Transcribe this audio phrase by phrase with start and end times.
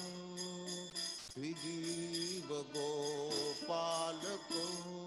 [3.40, 4.99] श्रीजीवगोपालकौ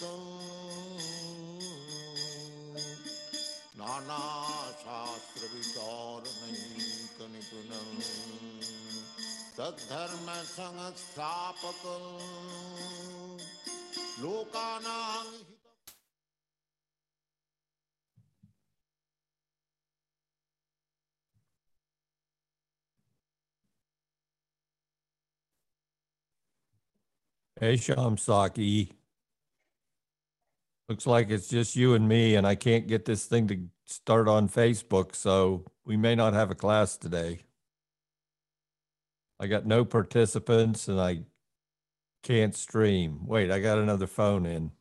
[3.79, 4.19] नाना
[4.71, 7.69] शास्त्र विचारणैक निपुण
[9.57, 11.81] तद्धर्म संस्थापक।
[14.19, 15.48] लोकानां
[27.59, 28.93] Hey, Saki.
[30.87, 34.29] Looks like it's just you and me, and I can't get this thing to start
[34.29, 37.39] on Facebook, so we may not have a class today.
[39.41, 41.23] I got no participants and I
[42.23, 43.25] can't stream.
[43.25, 44.71] Wait, I got another phone in.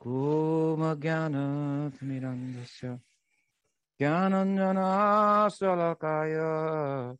[0.00, 2.98] Kuma gyanat mirandasya.
[3.98, 7.16] Gyananjana salakaya.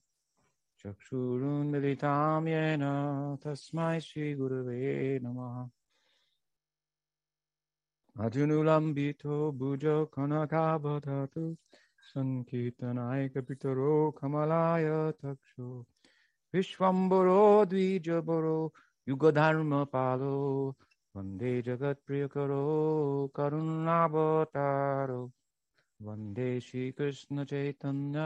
[0.77, 5.71] Çakşurun militam yena tasmai şi gurve namaha.
[8.19, 11.57] Ajunulambito bujo kanakabhatatu.
[12.13, 15.85] Sankirtanay kapitaro kamalaya taksho.
[16.55, 18.71] Vishwambaro dvijabaro
[19.07, 20.75] yugadharma palo.
[21.16, 22.64] वन्दे जगत्प्रियकरो
[23.36, 25.22] करुणावतारो
[26.00, 28.20] वन्दे श्रीकृष्णचैतन्य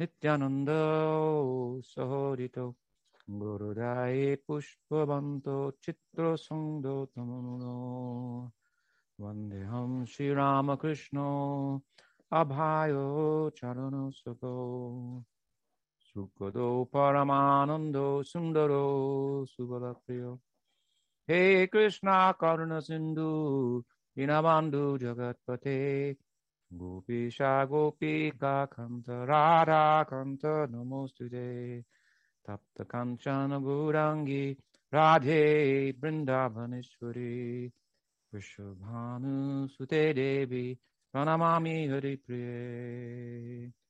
[0.00, 0.70] नित्यानन्द
[1.92, 2.66] सहोदितो
[3.40, 7.76] गुरुराये पुष्पवन्तो चित्रसङ्गो तमनुनो
[9.18, 11.30] वन्देऽहं श्रीरामकृष्णो
[12.40, 13.06] अभायो
[13.58, 14.54] चरणसुतो
[16.08, 18.84] सुखदो परमानन्दो सुन्दरो
[19.54, 20.34] सुबलप्रियो
[21.29, 23.83] हे कृष्णा करुण सिंधु
[24.17, 26.13] दीनबंधु जगतपते।
[26.73, 31.81] गोपीशा गोपिका कंस राधा कंस नमोस्तुते।
[32.45, 34.51] तप्त कंचन गौरांगी,
[34.93, 37.67] राधे वृंदावनेश्वरी।
[38.33, 39.67] विश्वभानु
[40.13, 40.77] देवी,
[41.11, 43.82] प्रणमामि हरिप्रिये।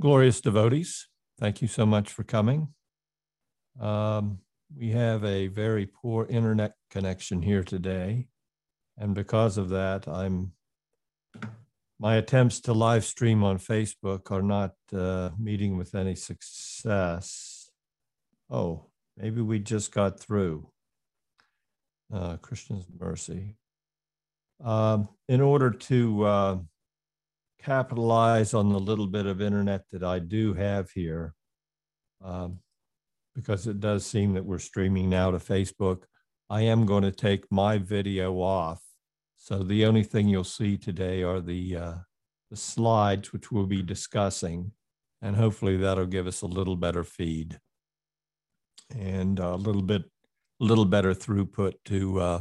[0.00, 2.68] Glorious devotees, thank you so much for coming.
[3.78, 4.38] Um,
[4.74, 8.28] we have a very poor internet connection here today.
[8.96, 10.52] And because of that, I'm
[11.98, 17.70] my attempts to live stream on Facebook are not uh, meeting with any success.
[18.48, 18.86] Oh,
[19.18, 20.70] maybe we just got through.
[22.10, 23.56] Uh, Krishna's mercy.
[24.64, 26.58] Um, in order to uh,
[27.62, 31.34] capitalize on the little bit of internet that I do have here,
[32.24, 32.60] um,
[33.34, 36.04] because it does seem that we're streaming now to Facebook.
[36.48, 38.82] I am going to take my video off.
[39.36, 41.94] So the only thing you'll see today are the, uh,
[42.50, 44.72] the slides, which we'll be discussing.
[45.22, 47.60] And hopefully that'll give us a little better feed
[48.94, 50.02] and a little bit,
[50.60, 52.40] a little better throughput to, uh,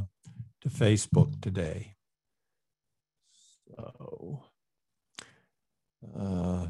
[0.61, 1.95] to Facebook today.
[3.67, 4.43] So,
[6.03, 6.67] uh,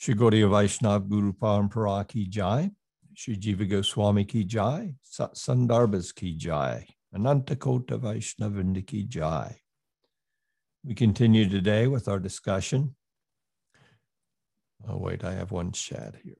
[0.00, 2.70] Gaudiya Vaishnav Guru Parampara ki jai,
[3.14, 6.86] Shri Jiva Goswami ki jai, Sat Sandarbhas ki jai.
[7.14, 9.56] Anantakota Vaishnavindiki Jai.
[10.84, 12.94] We continue today with our discussion.
[14.88, 16.36] Oh, wait, I have one chat here.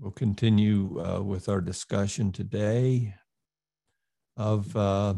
[0.00, 3.14] We'll continue uh, with our discussion today
[4.36, 5.14] of uh,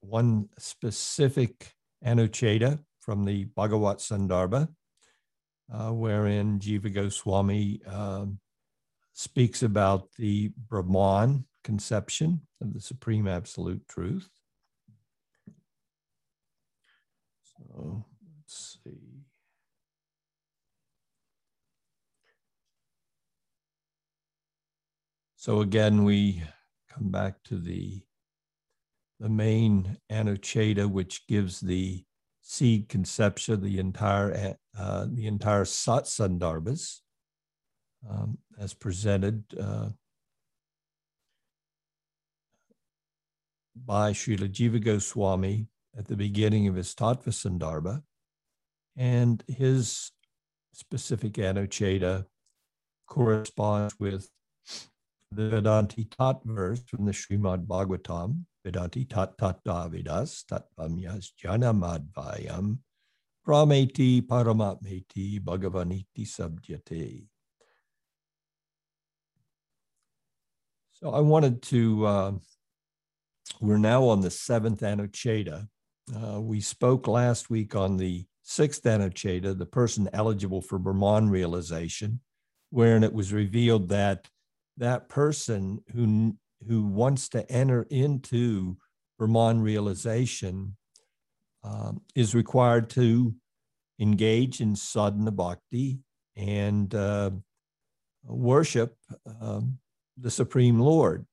[0.00, 1.72] one specific
[2.04, 4.68] Anuccheda from the Bhagavat Sandarbha,
[5.72, 8.38] uh, wherein Jiva Goswami um,
[9.12, 14.28] speaks about the Brahman conception of the Supreme Absolute Truth.
[17.42, 18.04] So
[18.38, 19.24] let's see.
[25.36, 26.42] So again, we
[26.96, 28.02] come back to the
[29.18, 32.04] the main anuccheda, which gives the
[32.42, 37.00] seed conception, the entire uh, the entire satsandarbhas,
[38.08, 39.88] um, as presented uh,
[43.84, 48.02] by Srila Jiva Goswami at the beginning of his Tattva Sandarbha,
[48.96, 50.12] and his
[50.72, 52.26] specific anuccheda
[53.06, 54.28] corresponds with
[55.32, 62.78] the Vedanti Tat verse from the Srimad Bhagavatam, Vedanti Tat Tat Davidas Tatvamyas Janamadvayam
[63.46, 67.24] Brahmeti Paramatmeti Bhagavaniti Sabdyate.
[70.92, 72.32] So I wanted to, uh,
[73.60, 75.68] we're now on the seventh Anuccheda.
[76.14, 82.20] Uh, we spoke last week on the sixth Anuccheda, the person eligible for Brahman realization,
[82.70, 84.28] wherein it was revealed that
[84.76, 88.76] that person who who wants to enter into
[89.18, 90.76] Brahman realization
[91.62, 93.34] um, is required to
[93.98, 95.98] engage in sadhana bhakti
[96.36, 97.30] and uh,
[98.24, 98.96] worship
[99.40, 99.78] um,
[100.16, 101.26] the Supreme Lord.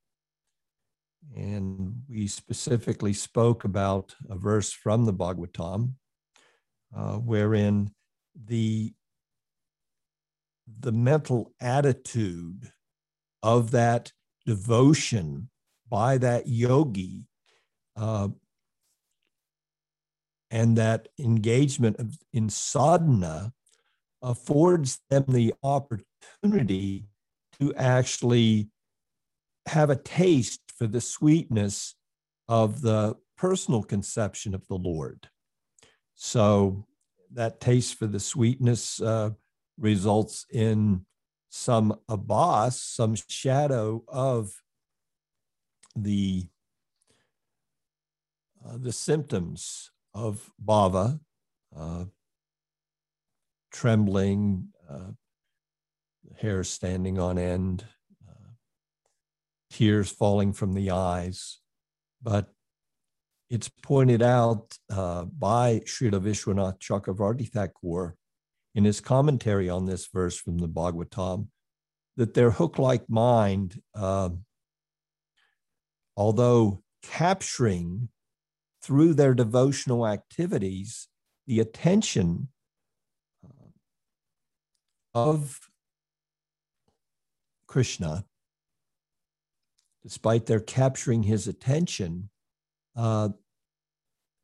[1.35, 5.93] And we specifically spoke about a verse from the Bhagavatam,
[6.95, 7.91] uh, wherein
[8.35, 8.93] the
[10.79, 12.71] the mental attitude
[13.43, 14.11] of that
[14.45, 15.49] devotion
[15.89, 17.25] by that yogi
[17.95, 18.27] uh,
[20.49, 23.53] and that engagement of, in sadhana
[24.21, 27.05] affords them the opportunity
[27.59, 28.69] to actually
[29.67, 31.95] have a taste for the sweetness
[32.47, 35.27] of the personal conception of the Lord.
[36.15, 36.85] So
[37.33, 39.31] that taste for the sweetness uh,
[39.77, 41.05] results in
[41.55, 44.63] some abhas, some shadow of
[45.95, 46.47] the
[48.65, 51.19] uh, the symptoms of bhava,
[51.77, 52.05] uh,
[53.71, 55.11] trembling, uh,
[56.39, 57.85] hair standing on end,
[58.27, 58.53] uh,
[59.69, 61.59] tears falling from the eyes.
[62.23, 62.51] But
[63.51, 68.17] it's pointed out uh, by Srila Vishwanath Chakravarti Thakur
[68.75, 71.47] in his commentary on this verse from the Bhagavatam
[72.17, 74.29] that their hook like mind, uh,
[76.15, 78.09] although capturing
[78.81, 81.07] through their devotional activities
[81.47, 82.49] the attention
[83.43, 83.69] uh,
[85.13, 85.59] of
[87.67, 88.25] Krishna,
[90.03, 92.29] despite their capturing his attention,
[92.95, 93.29] uh,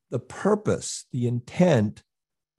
[0.09, 2.03] the purpose, the intent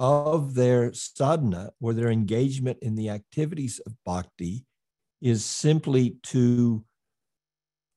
[0.01, 4.65] of their sadhana or their engagement in the activities of bhakti
[5.21, 6.83] is simply to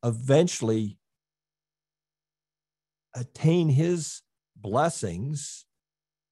[0.04, 0.98] eventually
[3.16, 4.22] attain his
[4.58, 5.66] blessings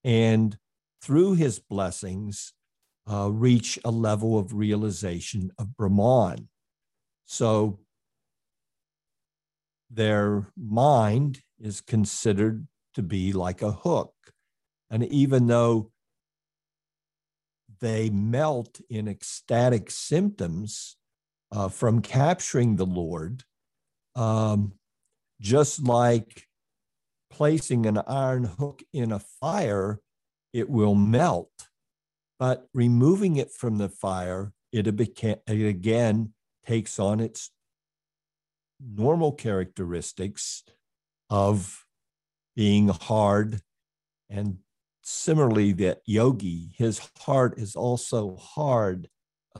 [0.04, 0.58] and
[1.00, 2.52] through his blessings
[3.10, 6.48] uh, reach a level of realization of Brahman.
[7.24, 7.80] So
[9.90, 14.12] their mind is considered to be like a hook.
[14.92, 15.90] And even though
[17.80, 20.96] they melt in ecstatic symptoms
[21.50, 23.42] uh, from capturing the Lord,
[24.14, 24.74] um,
[25.40, 26.46] just like
[27.30, 29.98] placing an iron hook in a fire,
[30.52, 31.50] it will melt.
[32.38, 36.34] But removing it from the fire, it, it again
[36.66, 37.50] takes on its
[38.78, 40.64] normal characteristics
[41.30, 41.86] of
[42.54, 43.62] being hard
[44.28, 44.58] and
[45.02, 49.08] similarly, that yogi, his heart is also hard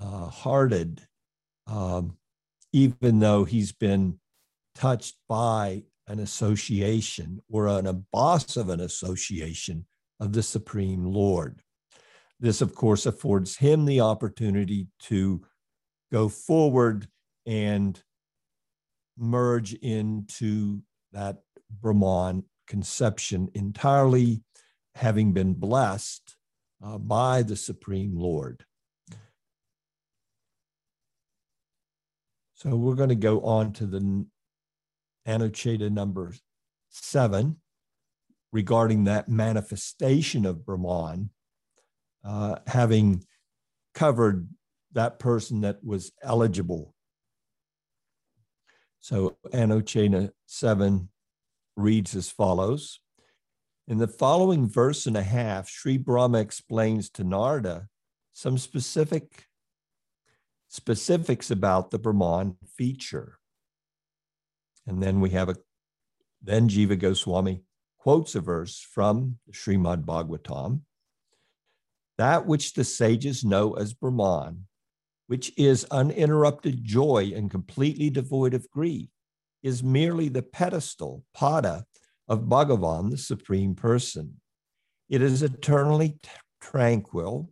[0.00, 1.06] uh, hearted,
[1.66, 2.16] um,
[2.72, 4.18] even though he's been
[4.74, 9.86] touched by an association or an, abhas of an association
[10.18, 11.62] of the Supreme Lord.
[12.40, 15.42] This, of course, affords him the opportunity to
[16.10, 17.06] go forward
[17.46, 18.00] and
[19.16, 20.82] merge into
[21.12, 21.38] that
[21.70, 24.42] Brahman conception entirely
[24.94, 26.36] having been blessed
[26.84, 28.64] uh, by the Supreme Lord.
[32.54, 34.26] So we're going to go on to the
[35.26, 36.32] Anuccheda number
[36.90, 37.56] seven
[38.52, 41.30] regarding that manifestation of Brahman,
[42.24, 43.24] uh, having
[43.94, 44.48] covered
[44.92, 46.94] that person that was eligible.
[49.00, 51.08] So Anuccheda 7
[51.76, 53.00] reads as follows.
[53.88, 57.88] In the following verse and a half, Sri Brahma explains to Narada
[58.32, 59.48] some specific
[60.68, 63.38] specifics about the Brahman feature.
[64.86, 65.56] And then we have a
[66.40, 67.62] then Jiva Goswami
[67.98, 70.80] quotes a verse from the Srimad Bhagavatam.
[72.18, 74.66] That which the sages know as Brahman,
[75.26, 79.08] which is uninterrupted joy and completely devoid of grief,
[79.62, 81.84] is merely the pedestal, pada,
[82.32, 84.40] of Bhagavan, the Supreme Person.
[85.10, 86.18] It is eternally
[86.62, 87.50] tranquil,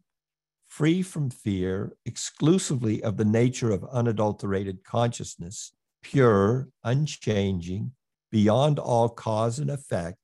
[0.68, 5.72] free from fear, exclusively of the nature of unadulterated consciousness,
[6.02, 7.92] pure, unchanging,
[8.32, 10.16] beyond all cause and effect,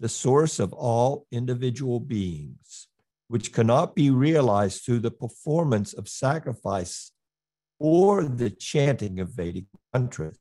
[0.00, 2.88] the source of all individual beings,
[3.28, 7.12] which cannot be realized through the performance of sacrifice
[7.78, 10.40] or the chanting of Vedic mantras,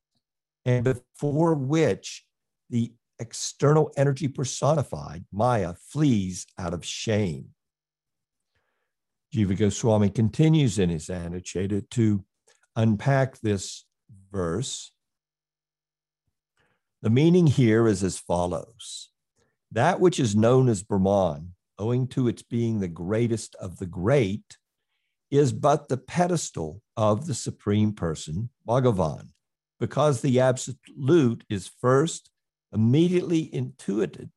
[0.66, 2.26] and before which
[2.72, 7.50] the external energy personified, Maya, flees out of shame.
[9.34, 12.24] Jiva Goswami continues in his Anuccheda to
[12.76, 13.86] unpack this
[14.32, 14.92] verse.
[17.02, 19.10] The meaning here is as follows
[19.72, 24.58] That which is known as Brahman, owing to its being the greatest of the great,
[25.30, 29.30] is but the pedestal of the Supreme Person, Bhagavan,
[29.80, 32.32] because the Absolute is first
[32.74, 34.30] immediately intuited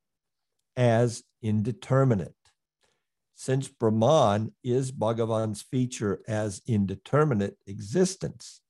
[0.75, 2.35] as indeterminate.
[3.35, 8.61] Since Brahman is Bhagavan's feature as indeterminate existence,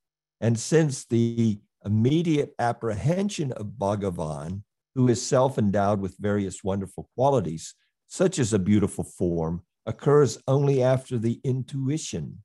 [0.41, 4.63] and since the immediate apprehension of Bhagavan,
[4.95, 7.75] who is self endowed with various wonderful qualities,
[8.07, 12.43] such as a beautiful form, occurs only after the intuition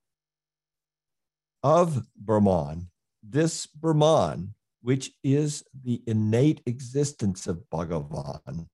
[1.63, 2.91] of Brahman,
[3.23, 8.69] this Brahman which is the innate existence of Bhagavan,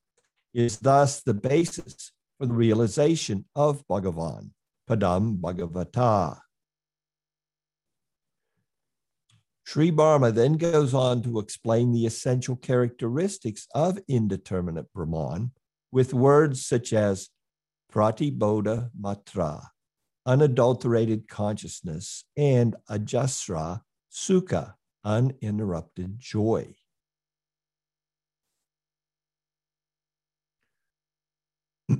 [0.53, 4.51] is thus the basis for the realization of Bhagavan,
[4.89, 6.39] Padam Bhagavata.
[9.67, 15.53] Sri Brahma then goes on to explain the essential characteristics of indeterminate Brahman
[15.91, 17.31] with words such as
[17.91, 19.63] pratibodha matra,
[20.27, 23.81] unadulterated consciousness, and ajasra
[24.13, 26.75] sukha, uninterrupted joy.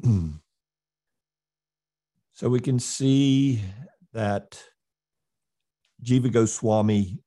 [2.33, 3.61] so we can see
[4.13, 4.59] that
[6.03, 7.19] Jiva Goswami,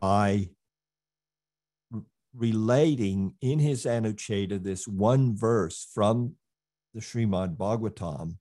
[0.00, 0.50] by
[2.34, 6.34] relating in his Anuccheda this one verse from
[6.94, 8.36] the Srimad Bhagavatam,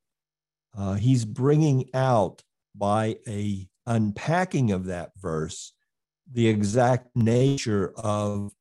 [0.78, 2.44] uh, he's bringing out
[2.76, 5.75] by a unpacking of that verse
[6.32, 8.52] the exact nature of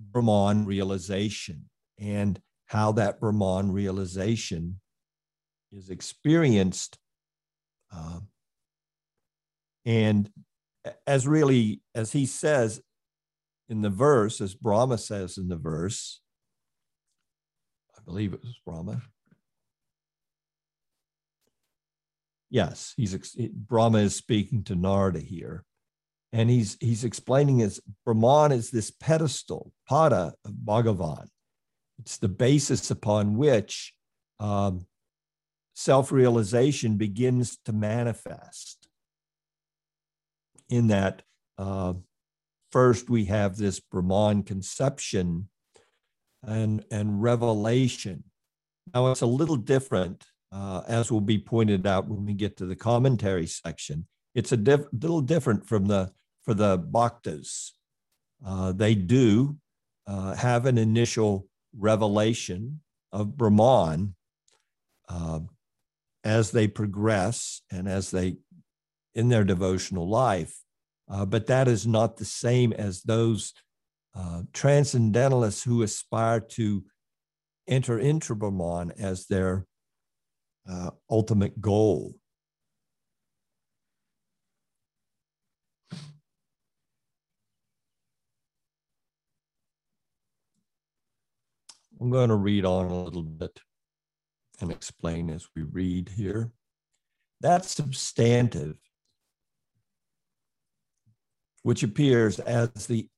[0.00, 4.80] Brahman realization and how that Brahman realization
[5.70, 6.98] is experienced.
[7.94, 8.20] Uh,
[9.84, 10.30] and
[11.06, 12.80] as really, as he says
[13.68, 16.20] in the verse, as Brahma says in the verse,
[17.96, 19.02] I believe it was Brahma.
[22.50, 23.14] Yes, he's
[23.50, 25.64] Brahma is speaking to Narada here
[26.32, 31.28] and he's he's explaining his Brahman is this pedestal, pada of Bhagavan.
[31.98, 33.94] It's the basis upon which
[34.40, 34.86] um,
[35.74, 38.88] self-realization begins to manifest.
[40.68, 41.22] In that,
[41.58, 41.94] uh,
[42.70, 45.48] first we have this Brahman conception
[46.42, 48.24] and and revelation.
[48.94, 52.66] Now it's a little different, uh, as will be pointed out when we get to
[52.66, 54.06] the commentary section.
[54.34, 56.10] It's a diff- little different from the
[56.44, 57.72] for the bhaktas.
[58.44, 59.56] Uh, they do
[60.06, 62.80] uh, have an initial revelation
[63.12, 64.14] of Brahman
[65.08, 65.40] uh,
[66.24, 68.36] as they progress and as they
[69.14, 70.62] in their devotional life.
[71.10, 73.52] Uh, but that is not the same as those
[74.14, 76.84] uh, transcendentalists who aspire to
[77.68, 79.66] enter into Brahman as their
[80.68, 82.14] uh, ultimate goal.
[92.02, 93.60] I'm going to read on a little bit
[94.60, 96.50] and explain as we read here.
[97.42, 98.74] That substantive,
[101.62, 103.08] which appears as the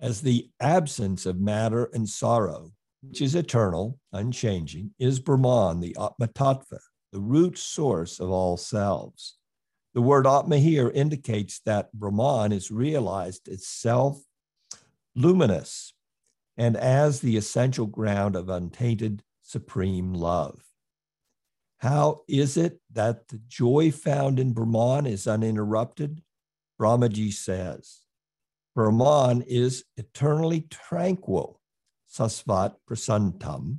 [0.00, 2.70] as the absence of matter and sorrow,
[3.02, 6.78] which is eternal, unchanging, is Brahman, the Atma Tattva,
[7.10, 9.36] the root source of all selves.
[9.94, 14.22] The word Atma here indicates that Brahman is realized as self
[15.14, 15.92] luminous
[16.56, 20.62] and as the essential ground of untainted supreme love.
[21.78, 26.22] How is it that the joy found in Brahman is uninterrupted?
[26.78, 28.00] Brahmaji says,
[28.74, 31.60] Brahman is eternally tranquil,
[32.10, 33.78] sasvat prasantam,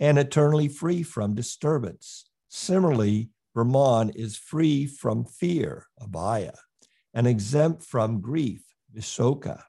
[0.00, 2.24] and eternally free from disturbance.
[2.48, 6.56] Similarly, Brahman is free from fear, abhaya,
[7.12, 8.64] and exempt from grief,
[8.94, 9.62] visoka.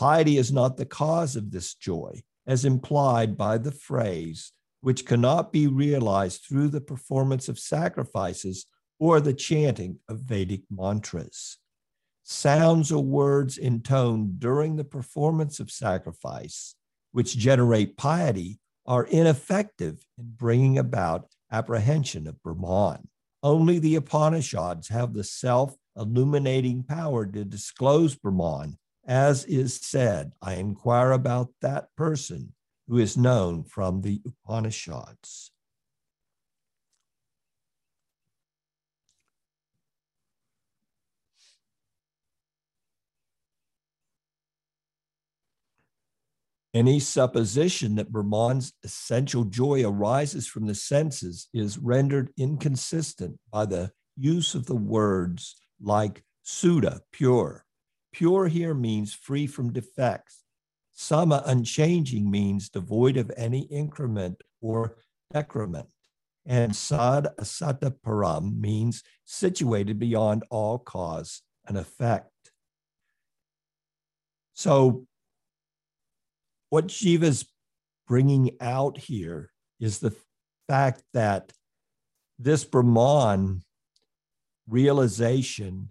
[0.00, 5.52] Piety is not the cause of this joy, as implied by the phrase, which cannot
[5.52, 8.64] be realized through the performance of sacrifices
[8.98, 11.58] or the chanting of Vedic mantras.
[12.22, 16.74] Sounds or words intoned during the performance of sacrifice,
[17.12, 23.06] which generate piety, are ineffective in bringing about apprehension of Brahman.
[23.42, 30.54] Only the Upanishads have the self illuminating power to disclose Brahman, as is said, I
[30.54, 32.54] inquire about that person
[32.88, 35.52] who is known from the Upanishads.
[46.72, 53.90] Any supposition that Brahman's essential joy arises from the senses is rendered inconsistent by the
[54.16, 57.64] use of the words like Suddha, pure.
[58.12, 60.44] Pure here means free from defects.
[60.92, 64.96] Sama, unchanging, means devoid of any increment or
[65.32, 65.88] decrement.
[66.44, 72.30] And Sad Asata Param means situated beyond all cause and effect.
[74.54, 75.06] So
[76.70, 77.46] what Jiva's
[78.06, 80.14] bringing out here is the
[80.68, 81.52] fact that
[82.38, 83.62] this Brahman
[84.68, 85.90] realization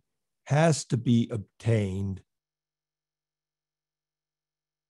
[0.50, 2.24] has to be obtained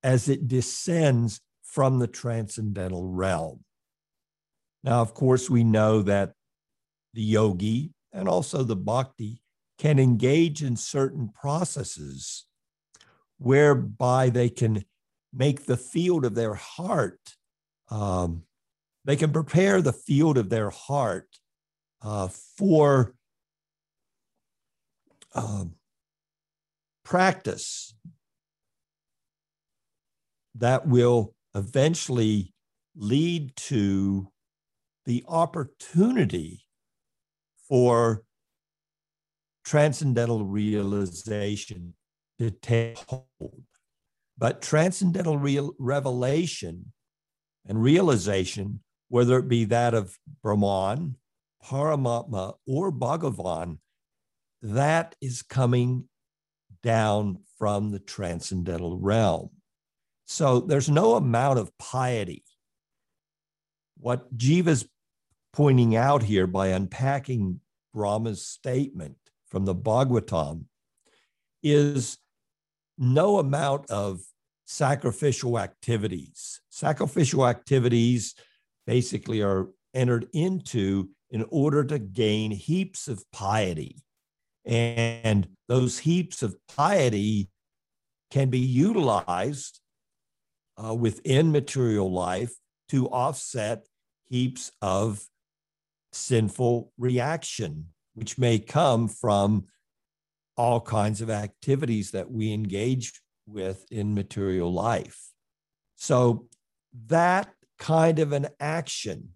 [0.02, 3.60] as it descends from the transcendental realm.
[4.86, 6.32] Now, of course, we know that
[7.13, 9.41] the yogi and also the bhakti
[9.78, 12.45] can engage in certain processes
[13.38, 14.86] whereby they can
[15.34, 17.36] make the field of their heart,
[17.91, 18.43] um,
[19.04, 21.28] they can prepare the field of their heart
[22.02, 23.13] uh, for
[25.39, 25.75] um,
[27.06, 27.95] practice
[30.56, 32.54] that will eventually
[32.95, 34.28] lead to
[35.06, 36.65] the opportunity
[37.69, 38.23] for
[39.63, 41.93] transcendental realization
[42.38, 43.63] to take hold.
[44.38, 46.91] But transcendental real revelation
[47.65, 51.15] and realization, whether it be that of Brahman,
[51.63, 53.80] Paramatma, or Bhagavan,
[54.62, 56.06] that is coming
[56.84, 59.50] down from the transcendental realm.
[60.26, 62.43] So there's no amount of piety.
[63.98, 64.88] What Jiva's
[65.54, 67.60] pointing out here by unpacking
[67.93, 69.17] Brahma's statement
[69.48, 70.65] from the Bhagavatam
[71.63, 72.17] is
[72.98, 74.22] no amount of
[74.65, 76.62] sacrificial activities.
[76.69, 78.36] Sacrificial activities
[78.86, 84.04] basically are entered into in order to gain heaps of piety.
[84.65, 87.50] And those heaps of piety
[88.32, 89.80] can be utilized
[90.84, 92.54] uh, within material life
[92.89, 93.88] to offset
[94.30, 95.26] heaps of
[96.12, 99.65] sinful reaction, which may come from
[100.58, 105.32] all kinds of activities that we engage with in material life.
[105.95, 106.48] So,
[107.08, 109.30] that kind of an action,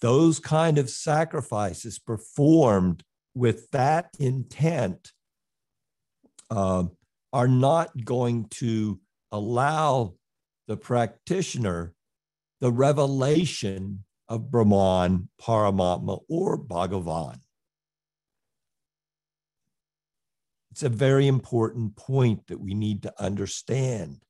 [0.00, 3.02] those kind of sacrifices performed
[3.34, 5.12] with that intent,
[6.50, 6.84] uh,
[7.32, 10.14] are not going to allow
[10.68, 11.94] the practitioner
[12.62, 17.40] the revelation of Brahman, Paramatma, or Bhagavan.
[20.70, 24.22] It's a very important point that we need to understand.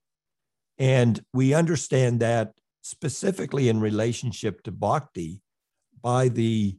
[0.78, 5.42] And we understand that specifically in relationship to bhakti
[6.00, 6.78] by the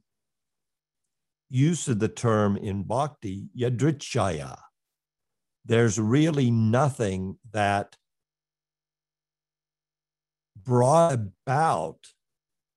[1.53, 4.57] use of the term in bhakti, yadrichaya.
[5.63, 7.95] there's really nothing that
[10.61, 11.99] brought about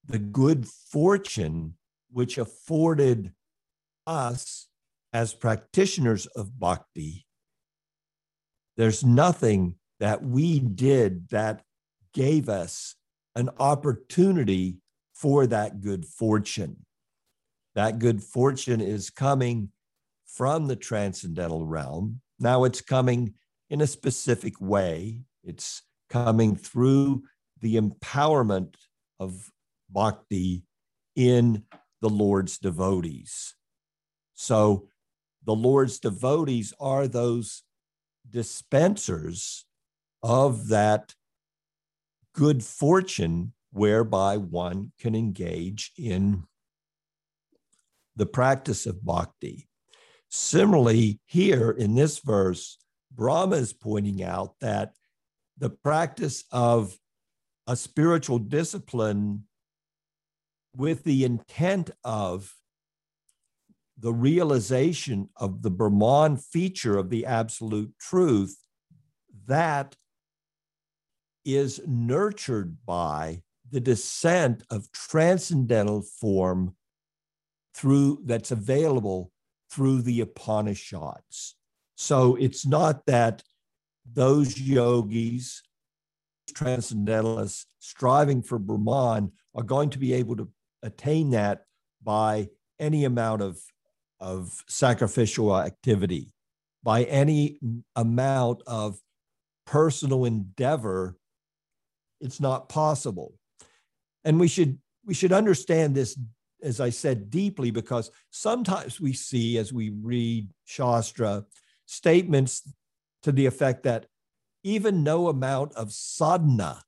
[0.05, 1.75] the good fortune
[2.12, 3.33] which afforded
[4.07, 4.69] us
[5.12, 7.27] as practitioners of bhakti.
[8.77, 11.62] There's nothing that we did that
[12.12, 12.95] gave us
[13.35, 14.77] an opportunity
[15.15, 16.86] for that good fortune.
[17.77, 19.69] That good fortune is coming
[20.25, 22.23] from the transcendental realm.
[22.41, 23.35] Now it's coming
[23.69, 25.21] in a specific way.
[25.45, 27.25] It's coming through
[27.61, 28.75] the empowerment
[29.21, 29.53] of
[29.91, 30.65] bhakti
[31.15, 31.65] in
[32.01, 33.55] the Lord's devotees.
[34.33, 34.89] So
[35.45, 37.62] the Lord's devotees are those
[38.29, 39.67] dispensers
[40.23, 41.15] of that
[42.33, 46.45] good fortune whereby one can engage in
[48.17, 49.69] the practice of bhakti.
[50.31, 52.79] Similarly, here in this verse,
[53.13, 54.93] Brahma is pointing out that
[55.59, 56.99] the practice of
[57.67, 59.45] a spiritual discipline
[60.75, 62.55] with the intent of
[63.99, 68.57] the realization of the Brahman feature of the absolute truth
[69.47, 69.97] that
[71.45, 76.75] is nurtured by the descent of transcendental form
[77.77, 79.31] through that's available
[79.71, 81.57] through the Upanishads.
[81.97, 83.43] So it's not that
[84.11, 85.62] those yogis,
[86.55, 90.49] transcendentalists striving for Brahman are going to be able to
[90.83, 91.65] attain that
[92.03, 93.59] by any amount of,
[94.21, 96.33] of sacrificial activity,
[96.83, 97.59] by any
[97.95, 98.99] amount of
[99.67, 101.17] personal endeavor.
[102.21, 103.35] It's not possible.
[104.25, 106.19] And we should we should understand this,
[106.67, 111.45] as I said, deeply because sometimes we see as we read Shastra
[111.87, 112.69] statements
[113.23, 114.07] to the effect that
[114.65, 116.83] even no amount of sadhana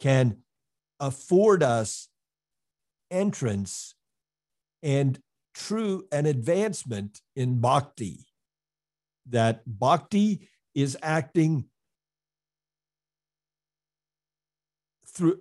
[0.00, 0.38] can
[0.98, 2.08] afford us
[3.10, 3.94] entrance
[4.82, 5.20] and
[5.54, 8.26] true an advancement in bhakti.
[9.28, 11.66] That bhakti is acting
[15.06, 15.40] through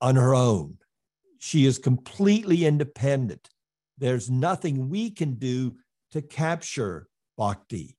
[0.00, 0.78] on her own
[1.38, 3.48] she is completely independent.
[3.98, 5.76] There's nothing we can do
[6.12, 7.98] to capture bhakti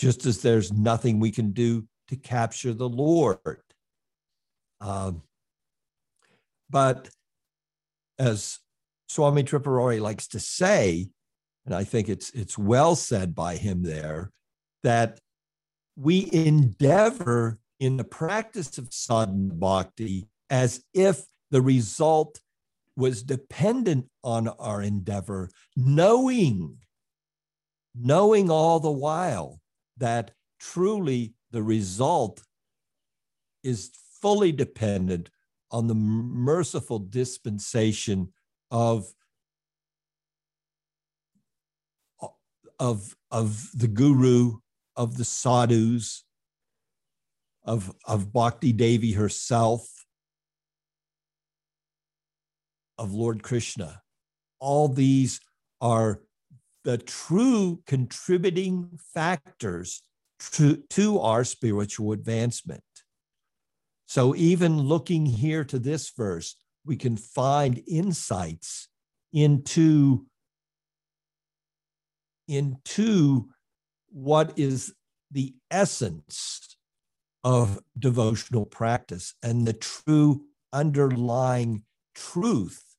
[0.00, 3.60] just as there's nothing we can do to capture the lord.
[4.80, 5.22] Um,
[6.70, 7.10] but
[8.18, 8.60] as
[9.08, 11.10] Swami Tripurari likes to say,
[11.66, 14.30] and I think it's it's well said by him there,
[14.82, 15.18] that
[15.96, 22.40] we endeavor in the practice of sadhana bhakti as if the result
[22.96, 26.76] was dependent on our endeavor, knowing,
[27.94, 29.60] knowing all the while
[29.96, 32.42] that truly the result
[33.62, 35.30] is fully dependent
[35.70, 38.32] on the merciful dispensation
[38.70, 39.12] of
[42.78, 44.58] of of the guru
[44.96, 46.24] of the sadhus
[47.64, 49.99] of of bhakti devi herself
[53.00, 54.02] of lord krishna.
[54.60, 55.40] All these
[55.80, 56.20] are
[56.84, 60.02] the true contributing factors
[60.52, 62.82] to, to our spiritual advancement.
[64.06, 68.88] So even looking here to this verse, we can find insights
[69.32, 70.26] into,
[72.48, 73.48] into
[74.10, 74.92] what is
[75.30, 76.76] the essence
[77.44, 81.84] of devotional practice and the true underlying
[82.14, 82.89] truth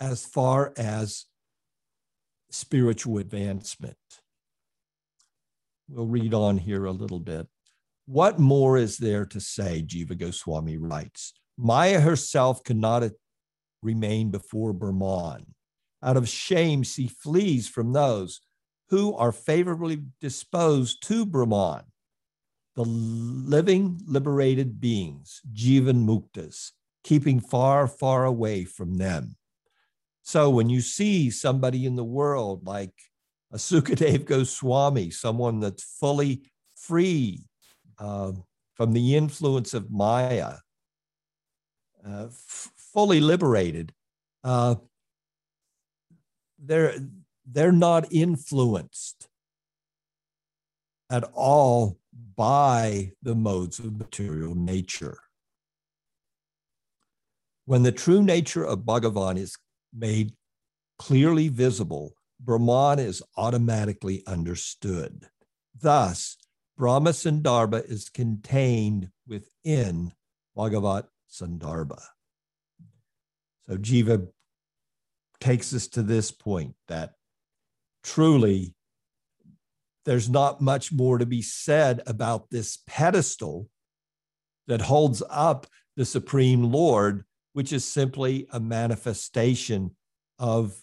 [0.00, 1.26] as far as
[2.50, 3.96] spiritual advancement.
[5.88, 7.46] We'll read on here a little bit.
[8.06, 9.84] What more is there to say?
[9.86, 11.32] Jiva Goswami writes.
[11.56, 13.10] Maya herself cannot
[13.82, 15.54] remain before Brahman.
[16.02, 18.40] Out of shame, she flees from those
[18.90, 21.82] who are favorably disposed to Brahman,
[22.74, 29.36] the living, liberated beings, Jivan Muktas, keeping far, far away from them.
[30.26, 32.90] So when you see somebody in the world like
[33.52, 37.44] a Sukadev Goswami, someone that's fully free
[38.00, 38.32] uh,
[38.74, 40.54] from the influence of Maya,
[42.04, 43.92] uh, f- fully liberated,
[44.42, 44.74] uh,
[46.58, 46.94] they're
[47.48, 49.28] they're not influenced
[51.08, 51.98] at all
[52.34, 55.18] by the modes of material nature.
[57.64, 59.56] When the true nature of Bhagavan is
[59.94, 60.32] made
[60.98, 65.26] clearly visible, Brahman is automatically understood.
[65.78, 66.36] Thus,
[66.76, 70.12] Brahma Sandarbha is contained within
[70.54, 72.00] Bhagavat Sandarbha.
[73.66, 74.28] So Jiva
[75.40, 77.14] takes us to this point that
[78.02, 78.74] truly
[80.04, 83.68] there's not much more to be said about this pedestal
[84.68, 87.24] that holds up the Supreme Lord,
[87.56, 89.90] which is simply a manifestation
[90.38, 90.76] of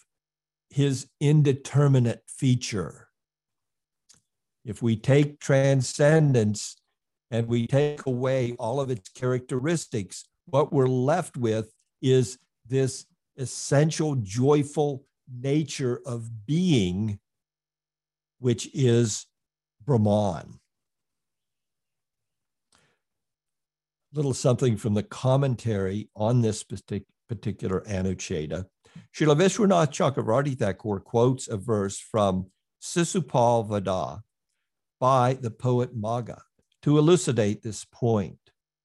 [0.70, 3.06] his indeterminate feature.
[4.64, 6.74] If we take transcendence
[7.30, 13.06] and we take away all of its characteristics, what we're left with is this
[13.36, 17.20] essential, joyful nature of being,
[18.40, 19.26] which is
[19.86, 20.58] Brahman.
[24.14, 28.64] Little something from the commentary on this particular Anuccheda.
[29.12, 32.46] Srila Vishwanath Chakravarti Thakur quotes a verse from
[32.80, 34.22] Sisupal Vada
[35.00, 36.40] by the poet Magha
[36.82, 38.38] to elucidate this point.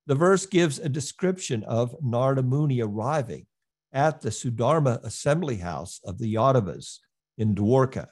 [0.07, 3.45] The verse gives a description of Narada Muni arriving
[3.93, 6.97] at the Sudharma assembly house of the Yadavas
[7.37, 8.07] in Dwarka.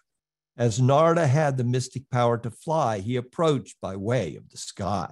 [0.55, 5.09] As Narada had the mystic power to fly, he approached by way of the sky.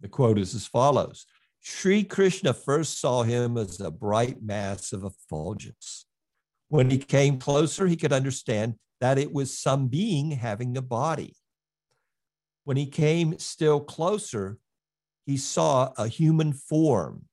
[0.00, 1.26] The quote is as follows
[1.60, 6.06] Sri Krishna first saw him as a bright mass of effulgence.
[6.68, 11.34] When he came closer, he could understand that it was some being having a body.
[12.64, 14.58] When he came still closer,
[15.26, 17.26] he saw a human form.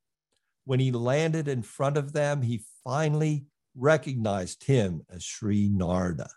[0.65, 6.29] When he landed in front of them, he finally recognized him as Sri Narda.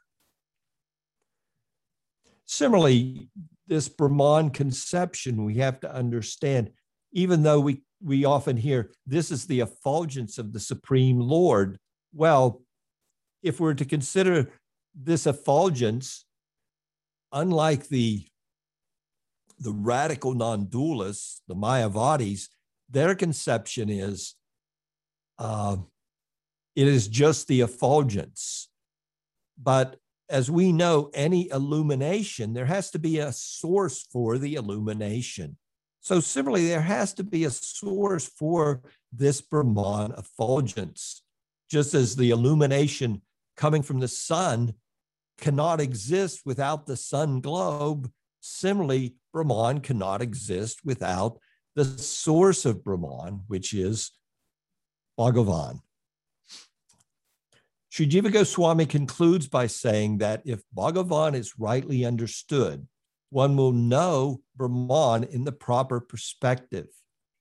[2.44, 3.30] Similarly,
[3.70, 6.72] this Brahman conception we have to understand
[7.12, 11.78] even though we, we often hear this is the effulgence of the Supreme Lord,
[12.12, 12.62] well,
[13.42, 14.50] if we're to consider
[14.94, 16.24] this effulgence,
[17.32, 18.26] unlike the,
[19.58, 22.48] the radical non dualists, the Mayavadis,
[22.88, 24.34] their conception is
[25.38, 25.76] uh,
[26.76, 28.68] it is just the effulgence.
[29.62, 29.96] But
[30.30, 35.56] as we know, any illumination, there has to be a source for the illumination.
[36.00, 38.80] So similarly, there has to be a source for
[39.12, 41.22] this Brahman effulgence,
[41.70, 43.22] just as the illumination
[43.56, 44.74] coming from the sun
[45.36, 48.10] cannot exist without the sun globe.
[48.40, 51.38] Similarly, Brahman cannot exist without
[51.74, 54.12] the source of Brahman, which is
[55.18, 55.80] Bhagavan.
[57.90, 62.86] Sri Jiva Goswami concludes by saying that if Bhagavan is rightly understood,
[63.30, 66.86] one will know Brahman in the proper perspective.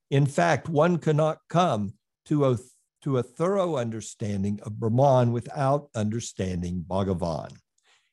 [0.09, 1.93] In fact, one cannot come
[2.25, 2.57] to a,
[3.03, 7.51] to a thorough understanding of Brahman without understanding Bhagavan,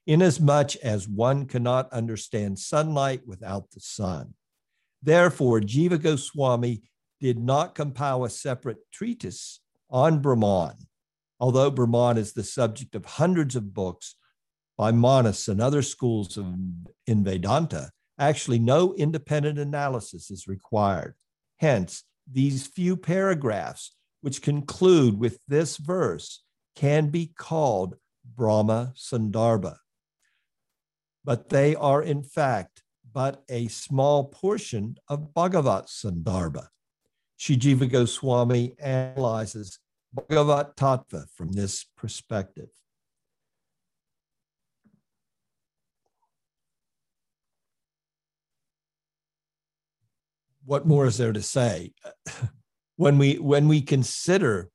[0.07, 4.35] inasmuch as one cannot understand sunlight without the sun.
[5.03, 6.83] Therefore, Jiva Goswami
[7.19, 10.75] did not compile a separate treatise on Brahman,
[11.39, 14.17] although Brahman is the subject of hundreds of books
[14.77, 16.55] by Manas and other schools of,
[17.07, 21.15] in Vedanta, actually no independent analysis is required.
[21.59, 26.43] Hence, these few paragraphs, which conclude with this verse,
[26.75, 29.77] can be called Brahma Sandarbha.
[31.25, 36.69] But they are, in fact, but a small portion of Bhagavat Sandarbha.
[37.39, 39.79] Sri Jiva Goswami analyzes
[40.17, 42.71] Bhagavat Tattva from this perspective.
[50.67, 51.93] what more is there to say?
[52.97, 54.69] when we when we consider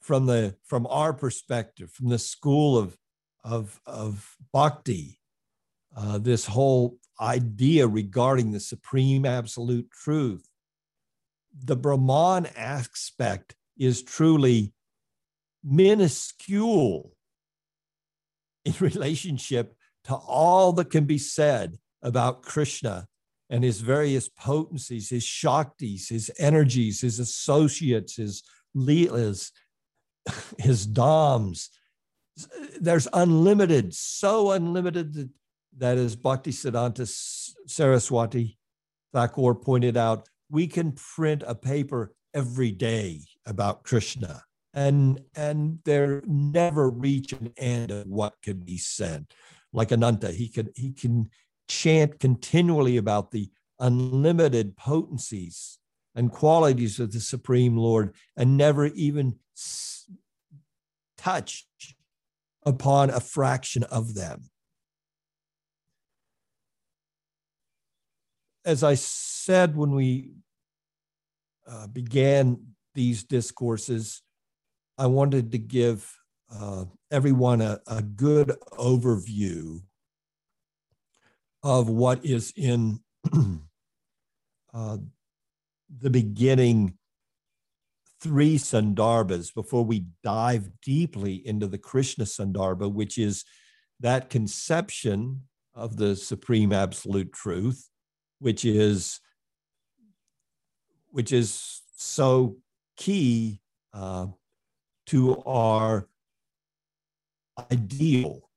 [0.00, 2.96] from the from our perspective, from the school of
[3.44, 5.18] of of bhakti,
[5.94, 10.46] uh, this whole idea regarding the supreme absolute truth,
[11.52, 14.72] the Brahman aspect is truly
[15.64, 17.12] minuscule
[18.64, 19.74] in relationship
[20.04, 23.06] to all that can be said about Krishna
[23.48, 28.42] and his various potencies, his shaktis, his energies, his associates, his
[28.76, 29.50] leelas,
[30.58, 31.68] his dhams.
[32.80, 35.30] There's unlimited, so unlimited that,
[35.78, 37.08] that as Bhaktisiddhanta
[37.66, 38.58] Saraswati
[39.12, 44.44] Thakur pointed out, we can print a paper every day about Krishna.
[44.72, 49.26] And, and there never reach an end of what could be said.
[49.72, 51.28] Like Ananta, he can, he can
[51.68, 55.78] chant continually about the unlimited potencies
[56.14, 59.36] and qualities of the Supreme Lord and never even
[61.18, 61.66] touch
[62.64, 64.50] upon a fraction of them.
[68.64, 70.32] As I said when we
[71.66, 72.69] uh, began
[73.00, 74.20] these discourses,
[74.98, 76.14] I wanted to give
[76.54, 79.80] uh, everyone a, a good overview
[81.62, 83.00] of what is in
[84.74, 84.98] uh,
[85.98, 86.98] the beginning
[88.20, 93.46] three Sandarbhas before we dive deeply into the Krishna Sandarbha, which is
[94.00, 97.88] that conception of the supreme absolute truth,
[98.40, 99.20] which is
[101.08, 102.58] which is so
[103.00, 103.60] key
[103.94, 104.26] uh,
[105.06, 106.06] to our
[107.72, 108.50] ideal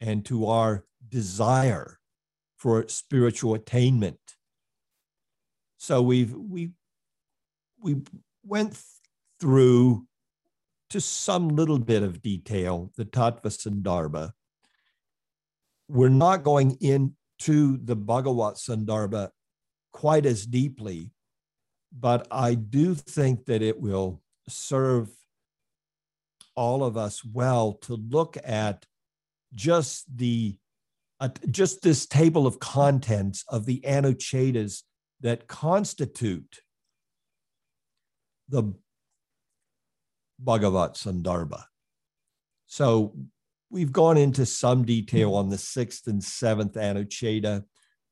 [0.00, 1.98] and to our desire
[2.56, 4.18] for spiritual attainment.
[5.76, 6.70] So we've we
[7.78, 8.00] we
[8.42, 8.80] went
[9.40, 10.06] through
[10.90, 14.32] to some little bit of detail the Tattva Sandarbha.
[15.88, 19.30] We're not going into the Bhagavat Sandarbha
[19.92, 21.10] quite as deeply,
[21.98, 25.08] but I do think that it will serve
[26.54, 28.86] all of us well to look at
[29.54, 30.58] just the
[31.18, 34.82] uh, just this table of contents of the anucchedas
[35.20, 36.60] that constitute
[38.50, 38.74] the
[40.38, 41.64] Bhagavat Sandarbha.
[42.66, 43.14] So
[43.70, 47.64] we've gone into some detail on the sixth and seventh Anuccheda.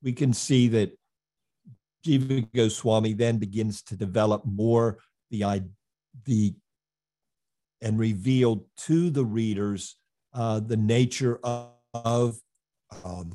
[0.03, 0.99] We can see that
[2.05, 4.99] Jiva Goswami then begins to develop more
[5.31, 5.65] the,
[6.25, 6.55] the
[7.81, 9.97] and reveal to the readers
[10.35, 12.39] uh, the nature of, of
[13.05, 13.33] um,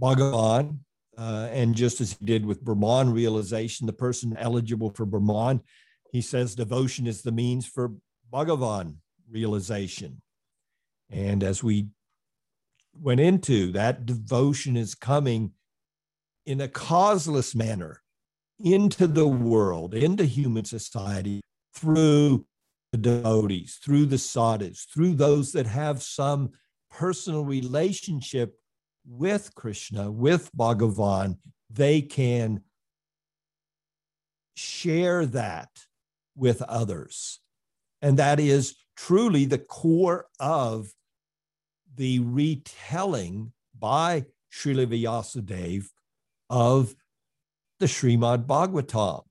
[0.00, 0.78] Bhagavan.
[1.18, 5.62] Uh, and just as he did with Brahman realization, the person eligible for Brahman,
[6.12, 7.92] he says devotion is the means for
[8.32, 8.96] Bhagavan
[9.30, 10.20] realization.
[11.10, 11.88] And as we
[12.94, 15.52] went into, that devotion is coming
[16.46, 18.02] in a causeless manner
[18.60, 21.40] into the world, into human society
[21.74, 22.46] through
[22.92, 26.50] the devotees, through the sadhus, through those that have some
[26.90, 28.58] personal relationship
[29.06, 31.36] with Krishna, with Bhagavan,
[31.68, 32.62] they can
[34.56, 35.68] share that
[36.34, 37.40] with others.
[38.00, 40.88] And that is truly the core of
[41.94, 45.88] the retelling by Srila Vyasadeva
[46.48, 46.94] of
[47.80, 49.24] the Srimad Bhagavatam.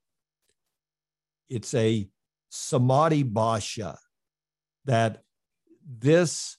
[1.49, 2.07] It's a
[2.49, 3.97] samadhi bhasha
[4.85, 5.23] that
[5.85, 6.57] this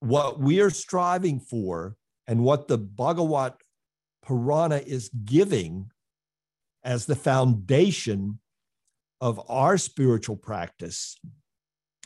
[0.00, 1.96] what we are striving for
[2.26, 3.56] and what the Bhagavat
[4.22, 5.90] Purana is giving
[6.82, 8.38] as the foundation
[9.20, 11.16] of our spiritual practice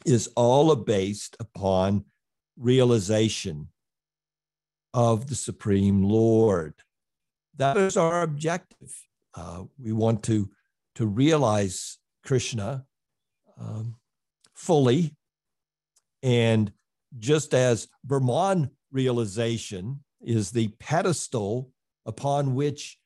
[0.04, 2.04] is all based upon
[2.56, 3.68] realization
[4.94, 6.74] of the Supreme Lord.
[7.58, 8.94] That is our objective.
[9.34, 10.48] Uh, we want to,
[10.94, 12.84] to realize Krishna
[13.60, 13.96] um,
[14.54, 15.14] fully
[16.22, 16.72] and
[17.18, 21.70] just as Brahman realization is the pedestal
[22.06, 22.98] upon which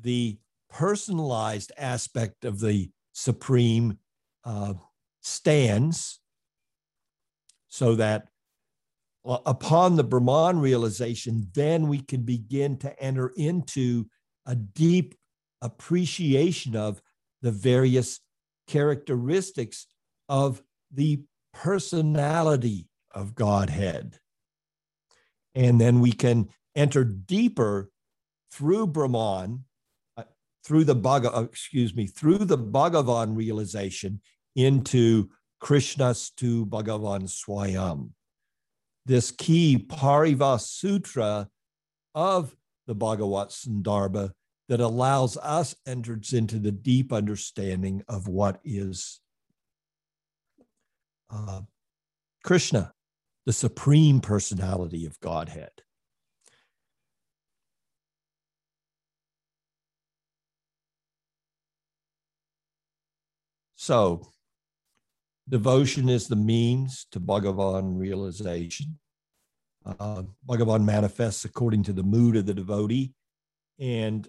[0.00, 0.38] the
[0.70, 3.98] personalized aspect of the supreme
[4.44, 4.74] uh,
[5.20, 6.20] stands,
[7.68, 8.28] so that
[9.24, 14.06] upon the Brahman realization, then we can begin to enter into
[14.46, 15.14] a deep
[15.60, 17.00] appreciation of
[17.40, 18.20] the various
[18.66, 19.86] characteristics
[20.28, 20.62] of
[20.92, 24.18] the personality of Godhead.
[25.54, 27.90] And then we can enter deeper
[28.50, 29.64] through Brahman,
[30.16, 30.24] uh,
[30.64, 34.20] through the Bhagavan, uh, excuse me, through the Bhagavan realization
[34.56, 38.10] into Krishna's to Bhagavan Swayam.
[39.04, 41.48] This key Paribhasha Sutra
[42.14, 42.54] of
[42.86, 44.32] the Bhagavat Sandarbha
[44.68, 49.20] that allows us enters into the deep understanding of what is
[51.30, 51.62] uh,
[52.44, 52.92] Krishna
[53.44, 55.70] the supreme personality of Godhead.
[63.74, 64.28] So,
[65.52, 68.98] devotion is the means to Bhagavan realization.
[69.86, 73.12] Uh, Bhagavan manifests according to the mood of the devotee.
[73.78, 74.26] And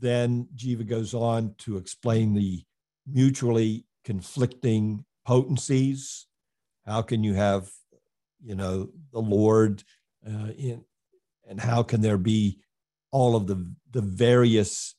[0.00, 2.64] then Jiva goes on to explain the
[3.06, 6.26] mutually conflicting potencies
[6.86, 7.70] how can you have,
[8.42, 9.84] you know, the Lord
[10.26, 10.84] uh, in,
[11.48, 12.58] and how can there be
[13.12, 14.94] all of the the various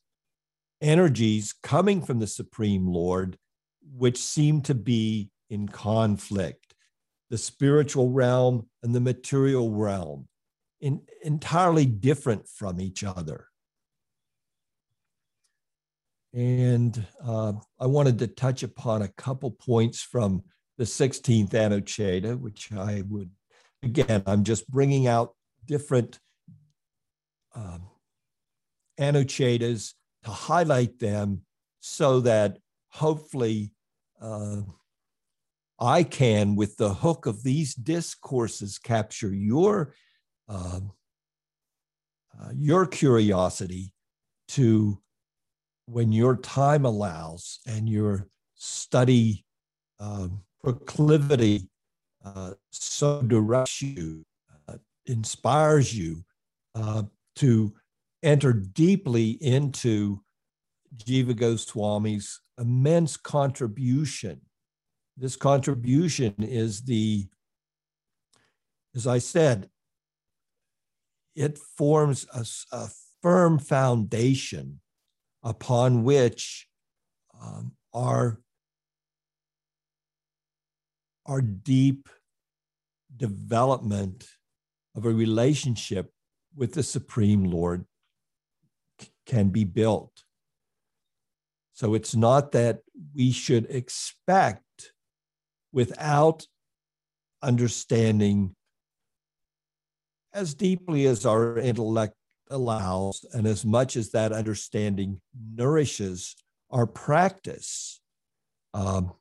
[0.80, 3.36] energies coming from the Supreme Lord,
[3.96, 6.74] which seem to be in conflict,
[7.30, 10.28] the spiritual realm and the material realm.
[10.80, 13.46] in, entirely different from each other.
[16.34, 20.42] And uh, I wanted to touch upon a couple points from
[20.78, 23.30] the 16th Anuccheda, which I would,
[23.82, 25.34] again, I'm just bringing out
[25.66, 26.18] different
[27.54, 27.82] um,
[28.98, 29.92] Anucchedas
[30.24, 31.42] to highlight them
[31.80, 33.72] so that hopefully
[34.22, 34.62] uh,
[35.80, 39.94] I can, with the hook of these discourses, capture your
[40.48, 40.80] uh,
[42.40, 43.92] uh, your curiosity
[44.48, 44.98] to
[45.86, 49.44] when your time allows and your study
[50.00, 51.68] um, proclivity
[52.24, 54.24] uh, so directs you,
[54.68, 56.24] uh, inspires you
[56.74, 57.02] uh,
[57.36, 57.72] to
[58.22, 60.20] enter deeply into
[60.96, 64.40] Jiva Goswami's immense contribution.
[65.16, 67.28] This contribution is the,
[68.94, 69.68] as I said,
[71.34, 72.44] it forms a,
[72.74, 72.88] a
[73.22, 74.80] firm foundation
[75.42, 76.68] upon which
[77.40, 78.40] um, our,
[81.26, 82.08] our deep
[83.16, 84.26] development
[84.94, 86.10] of a relationship
[86.54, 87.86] with the Supreme Lord
[89.26, 90.24] can be built.
[91.82, 92.78] So it's not that
[93.12, 94.92] we should expect
[95.72, 96.46] without
[97.42, 98.54] understanding
[100.32, 102.14] as deeply as our intellect
[102.48, 105.20] allows and as much as that understanding
[105.56, 106.36] nourishes
[106.70, 108.00] our practice
[108.74, 109.14] um,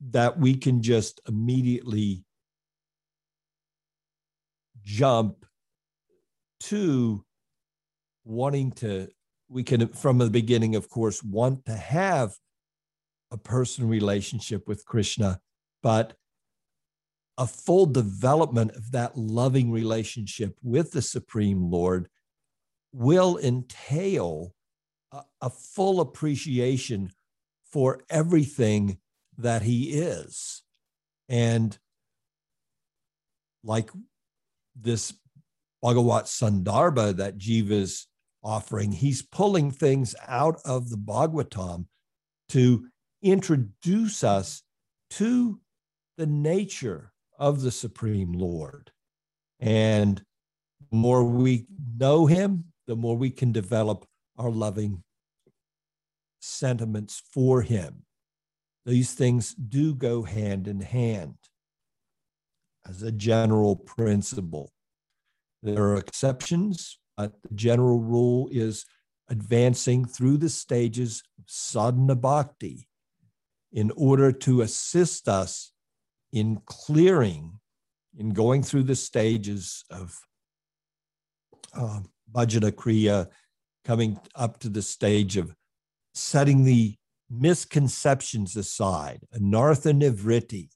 [0.00, 2.24] that we can just immediately
[4.82, 5.44] jump
[6.60, 7.22] to
[8.24, 9.08] wanting to
[9.48, 12.34] we can from the beginning of course want to have
[13.30, 15.40] a personal relationship with krishna
[15.82, 16.14] but
[17.38, 22.08] a full development of that loving relationship with the supreme lord
[22.92, 24.54] will entail
[25.12, 27.10] a, a full appreciation
[27.70, 28.98] for everything
[29.38, 30.62] that he is.
[31.28, 31.76] And
[33.62, 33.90] like
[34.74, 35.12] this
[35.82, 38.06] Bhagavat Sandarbha that Jiva's
[38.46, 38.92] offering.
[38.92, 41.86] He's pulling things out of the Bhagavatam
[42.50, 42.86] to
[43.20, 44.62] introduce us
[45.10, 45.60] to
[46.16, 48.92] the nature of the Supreme Lord.
[49.58, 50.22] And
[50.90, 51.66] the more we
[51.98, 54.06] know him, the more we can develop
[54.38, 55.02] our loving
[56.40, 58.04] sentiments for him.
[58.84, 61.34] These things do go hand in hand
[62.88, 64.70] as a general principle.
[65.64, 68.84] There are exceptions, uh, the general rule is
[69.28, 72.88] advancing through the stages of sadhana bhakti
[73.72, 75.72] in order to assist us
[76.32, 77.58] in clearing,
[78.16, 80.18] in going through the stages of
[81.74, 82.00] uh,
[82.32, 83.26] bhajana kriya,
[83.84, 85.54] coming up to the stage of
[86.14, 86.96] setting the
[87.30, 90.68] misconceptions aside, anartha nivritti.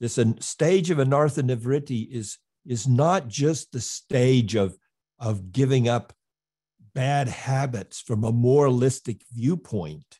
[0.00, 4.76] This stage of anartha nivritti is, is not just the stage of
[5.20, 6.12] of giving up
[6.94, 10.18] bad habits from a moralistic viewpoint.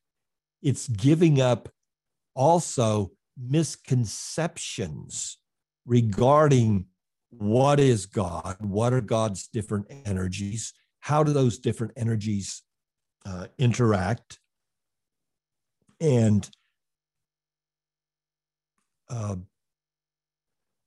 [0.63, 1.69] It's giving up
[2.35, 5.39] also misconceptions
[5.87, 6.87] regarding
[7.31, 12.63] what is God, what are God's different energies, how do those different energies
[13.25, 14.39] uh, interact,
[16.01, 16.49] and
[19.09, 19.37] uh,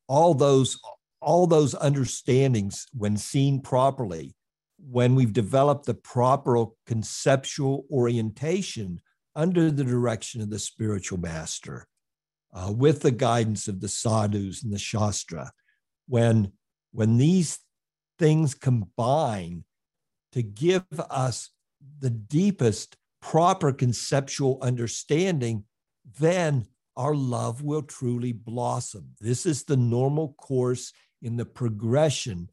[0.08, 0.78] all those
[1.24, 4.34] all those understandings, when seen properly,
[4.78, 9.00] when we've developed the proper conceptual orientation
[9.34, 11.88] under the direction of the spiritual master,
[12.52, 15.50] uh, with the guidance of the sadhus and the shastra,
[16.06, 16.52] when,
[16.92, 17.58] when these
[18.18, 19.64] things combine
[20.32, 21.50] to give us
[22.00, 25.64] the deepest proper conceptual understanding,
[26.20, 26.66] then
[26.96, 29.08] our love will truly blossom.
[29.20, 30.92] This is the normal course
[31.24, 32.50] in the progression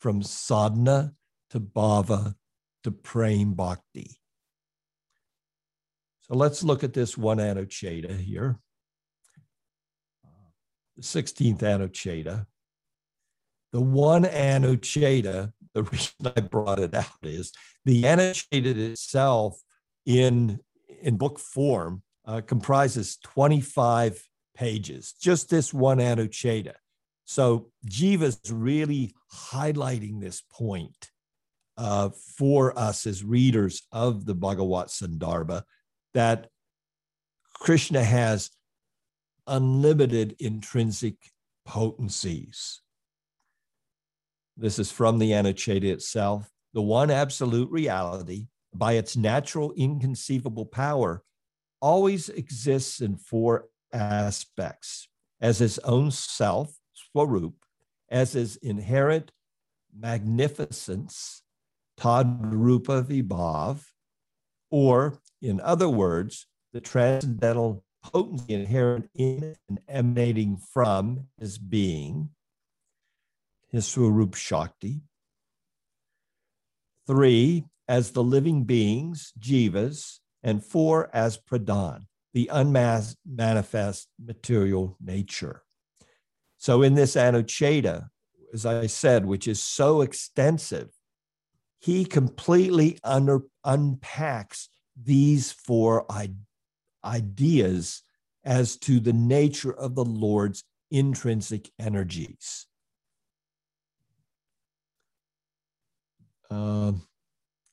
[0.00, 1.12] from sadhana
[1.50, 2.34] to bhava
[2.82, 4.18] to prem bhakti.
[6.22, 8.58] So let's look at this one Anuccheda here.
[10.96, 12.46] The 16th Anuccheda.
[13.72, 17.52] The one Anuccheda, the reason I brought it out is
[17.84, 19.60] the Anuccheda itself
[20.06, 20.60] in,
[21.02, 26.74] in book form uh, comprises 25 pages, just this one Anuccheda.
[27.24, 31.10] So Jiva's really highlighting this point
[31.76, 35.62] uh, for us as readers of the Bhagavat Sandarbha
[36.12, 36.48] that
[37.54, 38.50] Krishna has
[39.46, 41.16] unlimited intrinsic
[41.64, 42.80] potencies.
[44.56, 46.48] This is from the Anuccheda itself.
[46.74, 51.22] The one absolute reality, by its natural inconceivable power,
[51.80, 55.08] always exists in four aspects
[55.40, 56.74] as his own self,
[57.14, 57.54] Swarup,
[58.08, 59.30] as his inherent
[59.96, 61.42] magnificence,
[61.96, 63.84] Tadrupa Vibhav,
[64.68, 72.30] or in other words, the transcendental potency inherent in and emanating from his being,
[73.70, 75.02] his Swarup Shakti.
[77.06, 85.63] Three, as the living beings, jivas, and four, as pradhan, the unmanifest material nature.
[86.64, 88.08] So in this Anuccheda,
[88.54, 90.88] as I said, which is so extensive,
[91.78, 96.06] he completely under, unpacks these four
[97.04, 98.02] ideas
[98.44, 102.64] as to the nature of the Lord's intrinsic energies.
[106.50, 106.92] Uh,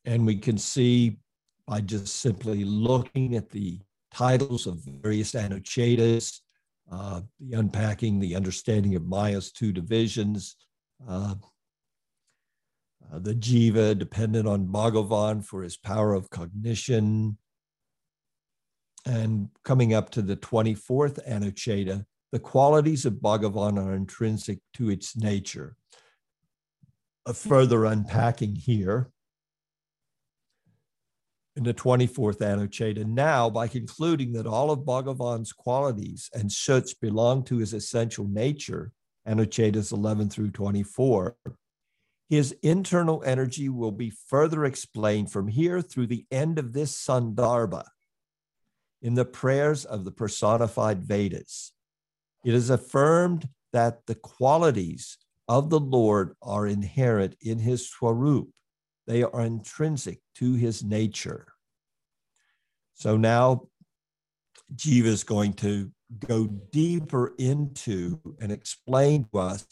[0.03, 1.15] and we can see
[1.65, 3.79] by just simply looking at the
[4.13, 6.41] titles of various Anucchedas,
[6.91, 10.57] uh, the unpacking, the understanding of Maya's two divisions,
[11.07, 11.35] uh,
[13.11, 17.37] uh, the jiva dependent on Bhagavan for his power of cognition.
[19.05, 25.15] And coming up to the 24th Anuccheda, the qualities of Bhagavan are intrinsic to its
[25.15, 25.75] nature.
[27.25, 29.11] A further unpacking here
[31.56, 33.06] in the 24th Anuccheda.
[33.06, 38.91] Now, by concluding that all of Bhagavan's qualities and such belong to his essential nature,
[39.28, 41.36] Anucchedas 11 through 24,
[42.30, 47.84] his internal energy will be further explained from here through the end of this Sandarbha
[49.02, 51.74] in the prayers of the personified Vedas.
[52.45, 58.47] It is affirmed that the qualities of the Lord are inherent in his Swarup.
[59.12, 61.47] They are intrinsic to his nature.
[62.93, 63.64] So now
[64.74, 65.91] Jiva is going to
[66.26, 69.68] go deeper into and explain to us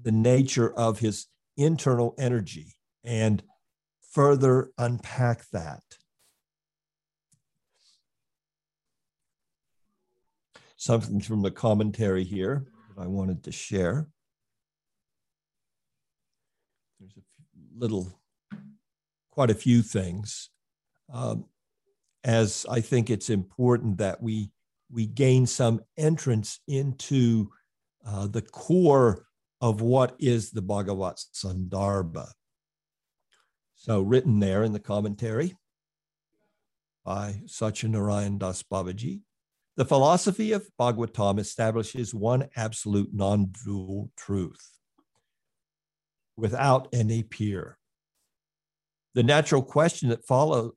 [0.00, 1.26] the nature of his
[1.58, 3.42] internal energy and
[4.10, 5.82] further unpack that.
[10.78, 14.08] Something from the commentary here that I wanted to share.
[16.98, 18.18] There's a little,
[19.32, 20.50] quite a few things.
[21.12, 21.46] Um,
[22.22, 24.50] as I think it's important that we
[24.92, 27.50] we gain some entrance into
[28.06, 29.26] uh, the core
[29.60, 32.28] of what is the Bhagavat Sandarbha.
[33.74, 35.56] So, written there in the commentary
[37.04, 39.22] by Satyanarayan Das Babaji,
[39.76, 44.78] the philosophy of Bhagavatam establishes one absolute non dual truth
[46.36, 47.78] without any peer.
[49.14, 50.72] The natural question that follow,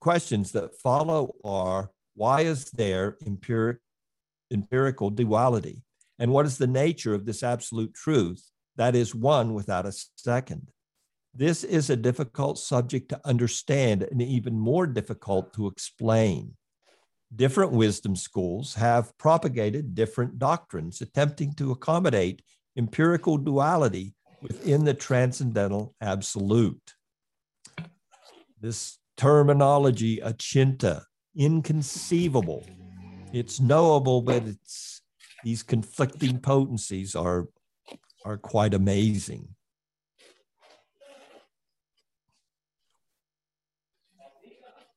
[0.00, 3.78] questions that follow are why is there empiric,
[4.50, 5.82] empirical duality?
[6.18, 10.68] And what is the nature of this absolute truth that is one without a second?
[11.34, 16.56] This is a difficult subject to understand and even more difficult to explain.
[17.34, 22.40] Different wisdom schools have propagated different doctrines, attempting to accommodate
[22.78, 26.95] empirical duality within the transcendental absolute.
[28.66, 31.04] This terminology, achinta,
[31.36, 32.66] inconceivable,
[33.32, 35.02] it's knowable, but it's
[35.44, 37.46] these conflicting potencies are,
[38.24, 39.54] are quite amazing.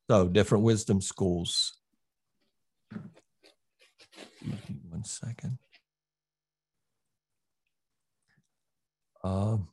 [0.09, 1.77] So, different wisdom schools.
[4.89, 5.59] One second.
[9.23, 9.67] Um,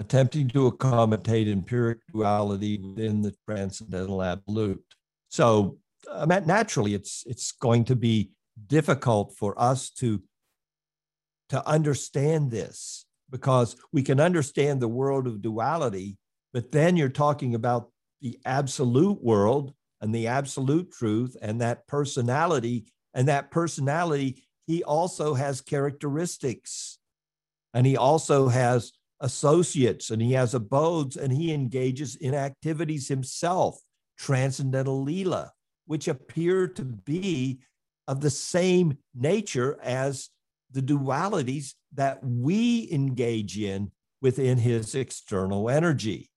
[0.00, 4.82] attempting to accommodate empiric duality within the transcendental absolute.
[5.28, 5.78] So,
[6.10, 8.30] uh, naturally, it's it's going to be
[8.66, 10.22] difficult for us to
[11.50, 16.16] to understand this because we can understand the world of duality
[16.52, 17.90] but then you're talking about
[18.20, 25.34] the absolute world and the absolute truth and that personality and that personality he also
[25.34, 26.98] has characteristics
[27.72, 33.78] and he also has associates and he has abodes and he engages in activities himself
[34.18, 35.50] transcendental lila
[35.86, 37.58] which appear to be
[38.06, 40.30] of the same nature as
[40.70, 43.90] the dualities that we engage in
[44.22, 46.30] within his external energy.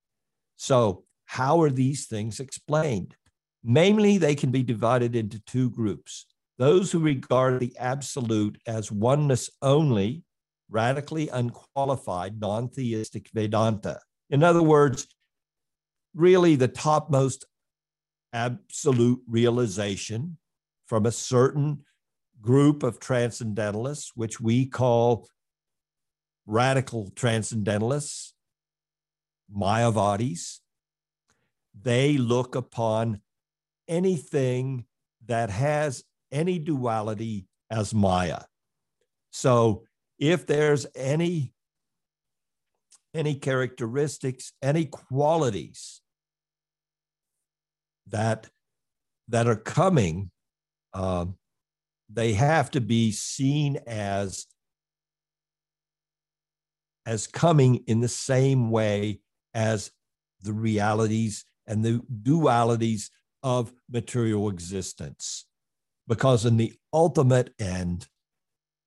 [0.55, 3.15] So, how are these things explained?
[3.63, 6.25] Mainly, they can be divided into two groups
[6.59, 10.23] those who regard the absolute as oneness only,
[10.69, 13.99] radically unqualified non theistic Vedanta.
[14.29, 15.07] In other words,
[16.13, 17.45] really the topmost
[18.31, 20.37] absolute realization
[20.87, 21.83] from a certain
[22.41, 25.27] group of transcendentalists, which we call
[26.45, 28.33] radical transcendentalists,
[29.55, 30.59] Mayavadis.
[31.79, 33.21] They look upon
[33.87, 34.85] anything
[35.25, 38.41] that has any duality as Maya.
[39.31, 39.83] So
[40.19, 41.53] if there's any
[43.13, 46.01] any characteristics, any qualities
[48.07, 48.49] that
[49.27, 50.31] that are coming,
[50.93, 51.35] um,
[52.09, 54.47] they have to be seen as
[57.05, 59.19] as coming in the same way
[59.53, 59.91] as
[60.41, 63.09] the realities and the dualities
[63.41, 65.45] of material existence.
[66.07, 68.07] Because in the ultimate end,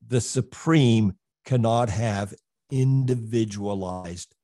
[0.08, 2.34] the supreme cannot have
[2.70, 4.34] individualized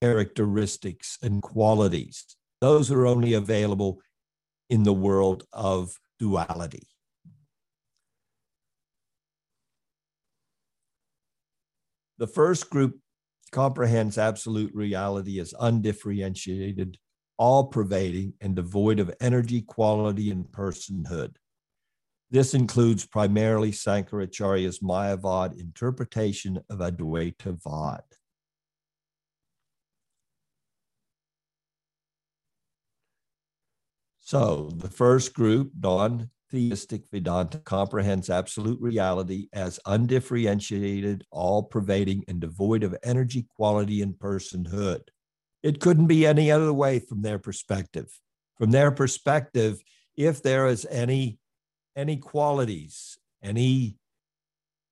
[0.00, 2.24] characteristics and qualities.
[2.60, 4.00] Those are only available
[4.68, 6.88] in the world of duality.
[12.18, 13.00] The first group
[13.50, 16.98] comprehends absolute reality as undifferentiated,
[17.36, 21.36] all pervading, and devoid of energy, quality, and personhood.
[22.34, 28.02] This includes primarily Sankaracharya's Mayavad interpretation of Advaita Vad.
[34.18, 42.40] So the first group, non theistic Vedanta, comprehends absolute reality as undifferentiated, all pervading, and
[42.40, 45.02] devoid of energy, quality, and personhood.
[45.62, 48.08] It couldn't be any other way from their perspective.
[48.58, 49.78] From their perspective,
[50.16, 51.38] if there is any
[51.96, 53.96] any qualities, any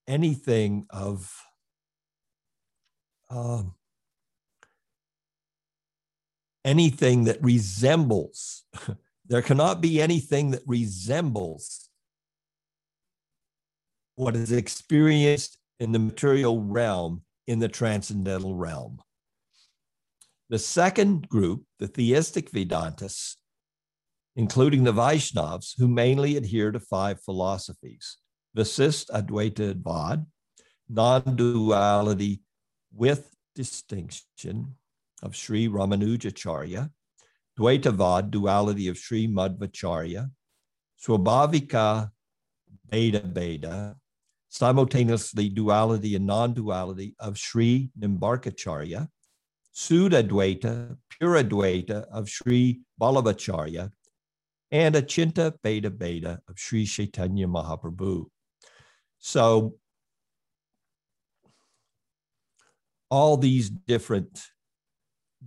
[0.06, 1.32] anything of
[3.30, 3.74] um,
[6.64, 8.64] anything that resembles
[9.32, 11.88] There cannot be anything that resembles
[14.16, 19.00] what is experienced in the material realm in the transcendental realm.
[20.50, 23.36] The second group, the theistic Vedantists,
[24.36, 28.18] including the Vaishnavas, who mainly adhere to five philosophies
[28.56, 30.26] Vasist Advaita Vad,
[30.88, 32.42] non duality
[32.94, 34.76] with distinction
[35.22, 36.90] of Sri Ramanujacharya,
[37.58, 40.30] Dvaitavad, duality of Sri Madhvacharya,
[41.02, 42.10] Swabhavika
[42.90, 43.94] Bheda Bheda,
[44.52, 49.08] simultaneously duality and non-duality of Sri Nimbarkacharya,
[49.74, 50.28] Suddha
[51.08, 53.90] pure Advaita of Sri Vallabhacharya,
[54.72, 58.24] and Achinta Bheda Bheda of Sri Chaitanya Mahaprabhu.
[59.18, 59.74] So
[63.10, 64.42] all these different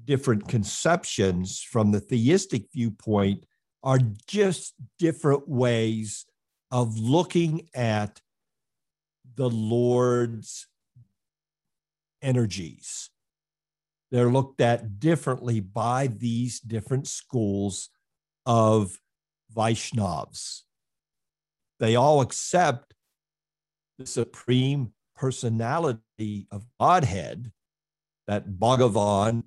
[0.03, 3.45] different conceptions from the theistic viewpoint
[3.82, 6.26] are just different ways
[6.69, 8.21] of looking at
[9.36, 10.67] the Lord's
[12.21, 13.09] energies.
[14.11, 17.89] They're looked at differently by these different schools
[18.45, 18.99] of
[19.55, 20.61] Vaishnavas.
[21.79, 22.93] They all accept
[23.97, 27.51] the supreme personality of Godhead,
[28.27, 29.43] that Bhagavan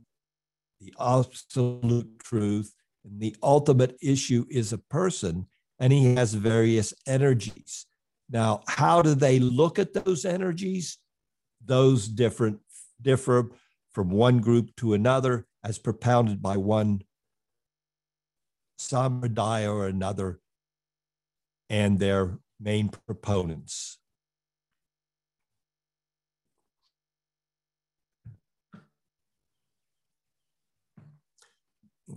[0.80, 5.46] the absolute truth, and the ultimate issue is a person,
[5.78, 7.86] and he has various energies.
[8.30, 10.98] Now, how do they look at those energies?
[11.64, 12.60] Those different
[13.00, 13.50] differ
[13.92, 17.02] from one group to another, as propounded by one
[18.78, 20.40] sampradaya or another,
[21.68, 23.98] and their main proponents.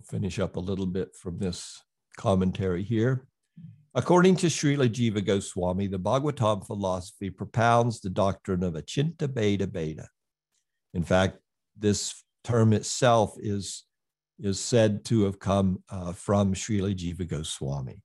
[0.09, 1.82] finish up a little bit from this
[2.18, 3.28] commentary here.
[3.93, 10.07] According to Srila Jiva Goswami, the Bhagavatam philosophy propounds the doctrine of Achinta Bheda Bheda.
[10.93, 11.39] In fact,
[11.78, 13.84] this term itself is,
[14.41, 18.01] is said to have come uh, from Srila Jiva Goswami.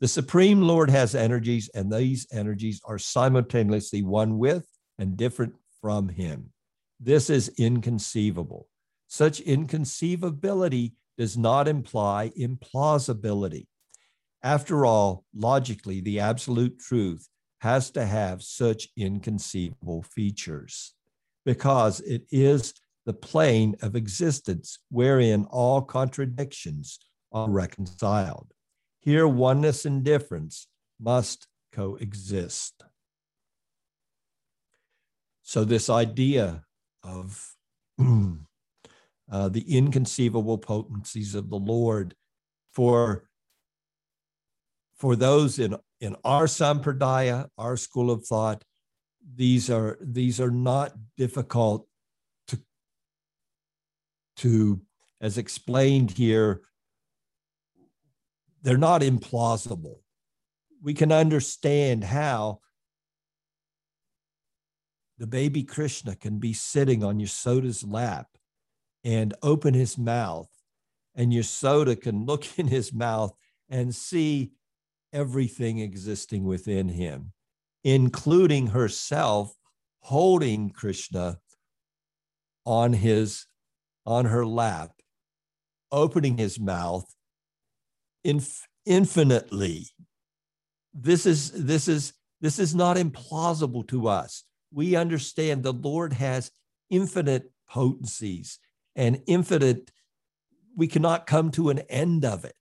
[0.00, 4.66] The Supreme Lord has energies, and these energies are simultaneously one with
[4.98, 6.52] and different from Him.
[7.00, 8.68] This is inconceivable.
[9.08, 13.66] Such inconceivability does not imply implausibility.
[14.42, 17.28] After all, logically, the absolute truth
[17.60, 20.94] has to have such inconceivable features
[21.44, 22.72] because it is
[23.08, 26.98] the plane of existence wherein all contradictions
[27.32, 28.52] are reconciled.
[29.00, 30.66] Here, oneness and difference
[31.00, 32.84] must coexist.
[35.40, 36.64] So, this idea
[37.02, 37.42] of
[37.98, 42.14] uh, the inconceivable potencies of the Lord
[42.74, 43.24] for,
[44.98, 48.62] for those in, in our sampradaya, our school of thought,
[49.34, 51.87] these are these are not difficult
[54.38, 54.80] to
[55.20, 56.62] as explained here
[58.62, 60.00] they're not implausible.
[60.82, 62.60] We can understand how
[65.18, 68.28] the baby Krishna can be sitting on Yasoda's lap
[69.04, 70.48] and open his mouth,
[71.14, 73.32] and Yasoda can look in his mouth
[73.68, 74.52] and see
[75.12, 77.32] everything existing within him,
[77.84, 79.54] including herself
[80.00, 81.38] holding Krishna
[82.64, 83.46] on his
[84.08, 84.90] on her lap,
[85.92, 87.06] opening his mouth
[88.24, 89.86] inf- infinitely.
[90.92, 96.50] This is this is this is not implausible to us we understand the Lord has
[96.90, 98.58] infinite potencies
[98.96, 99.90] and infinite,
[100.76, 102.54] we cannot come to an end of it.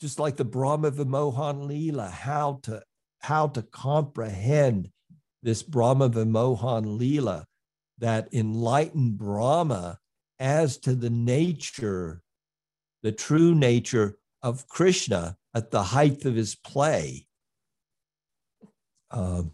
[0.00, 2.82] Just like the Brahma Vimohan Leela, how to
[3.20, 4.90] how to comprehend
[5.42, 7.44] this Brahma Vimohan Leela,
[7.98, 9.98] that enlightened Brahma
[10.38, 12.22] as to the nature,
[13.02, 17.26] the true nature of Krishna at the height of his play.
[19.10, 19.52] Um,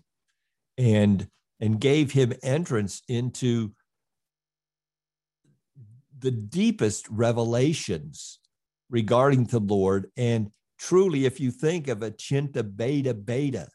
[0.78, 1.28] and
[1.61, 3.72] and gave him entrance into
[6.18, 8.38] the deepest revelations
[8.88, 10.11] regarding the Lord.
[10.16, 13.68] And truly, if you think of Achintya Bheda beta,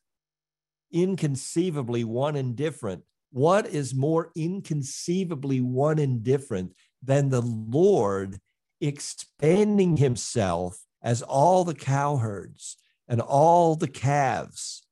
[0.91, 3.03] inconceivably one and different,
[3.35, 6.71] what is more inconceivably one and different
[7.03, 8.39] than the Lord
[8.79, 12.77] expanding himself as all the cowherds
[13.09, 14.87] and all the calves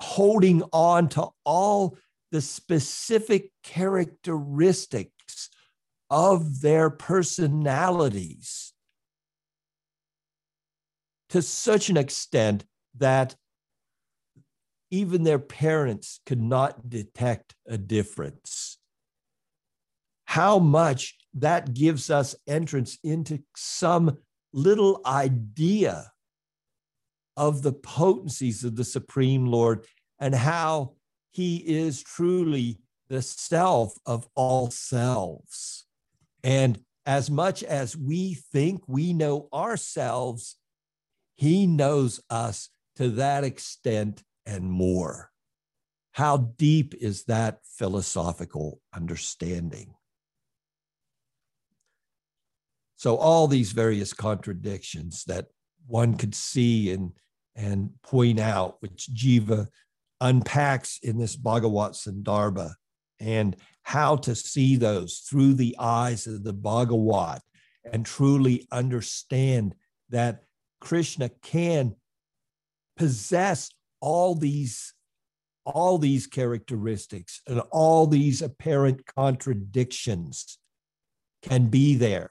[0.00, 1.98] holding on to all
[2.30, 5.50] the specific characteristics
[6.08, 8.72] of their personalities
[11.28, 12.64] to such an extent
[12.96, 13.36] that
[14.92, 18.78] even their parents could not detect a difference.
[20.26, 24.18] How much that gives us entrance into some
[24.52, 26.12] little idea
[27.36, 29.86] of the potencies of the Supreme Lord
[30.20, 30.92] and how
[31.30, 32.78] he is truly
[33.08, 35.86] the self of all selves.
[36.44, 40.56] And as much as we think we know ourselves,
[41.34, 45.30] he knows us to that extent and more.
[46.12, 49.94] How deep is that philosophical understanding?
[52.96, 55.46] So, all these various contradictions that
[55.86, 57.12] one could see and
[57.54, 59.68] and point out, which Jiva
[60.20, 62.74] unpacks in this Bhagavat Sandarbha,
[63.20, 67.42] and how to see those through the eyes of the Bhagavat
[67.90, 69.74] and truly understand
[70.10, 70.44] that
[70.80, 71.94] Krishna can
[72.96, 73.70] possess
[74.02, 74.92] all these
[75.64, 80.58] all these characteristics and all these apparent contradictions
[81.40, 82.30] can be there.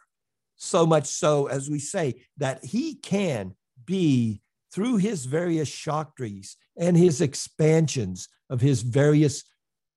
[0.58, 3.56] So much so, as we say, that he can
[3.86, 4.42] be
[4.74, 9.44] through his various shaktis and his expansions of his various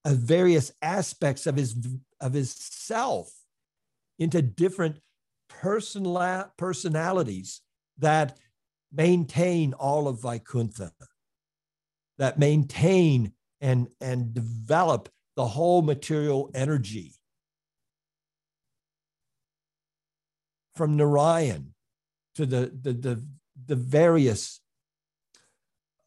[0.05, 1.77] of various aspects of his
[2.20, 3.33] of his self
[4.18, 5.01] into different
[5.49, 7.61] personal personalities
[7.99, 8.39] that
[8.93, 10.93] maintain all of Vaikuntha,
[12.19, 17.15] that maintain and and develop the whole material energy.
[20.77, 21.75] From Narayan
[22.35, 23.25] to the, the, the,
[23.67, 24.61] the various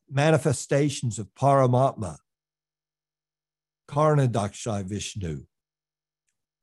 [0.09, 2.17] manifestations of Paramatma,
[3.87, 5.43] Karna Karnadakshay Vishnu,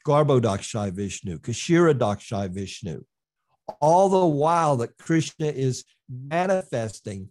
[0.07, 3.05] Garbo Garbhodakshay Vishnu, Kshirodakshay Vishnu,
[3.81, 7.31] all the while that Krishna is manifesting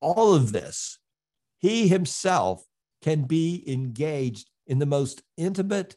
[0.00, 0.98] all of this,
[1.58, 2.64] he himself
[3.02, 5.96] can be engaged in the most intimate,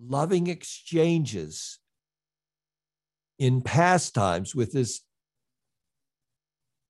[0.00, 1.78] loving exchanges
[3.38, 5.02] in past times with his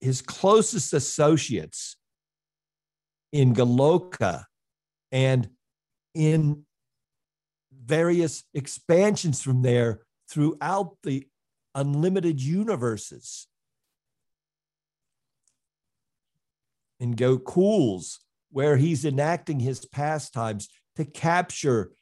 [0.00, 1.96] his closest associates
[3.32, 4.44] in Goloka
[5.10, 5.48] and
[6.14, 6.64] in
[7.72, 11.26] various expansions from there throughout the
[11.74, 13.48] unlimited universes.
[17.00, 18.18] In Gokuls,
[18.50, 21.92] where he's enacting his pastimes to capture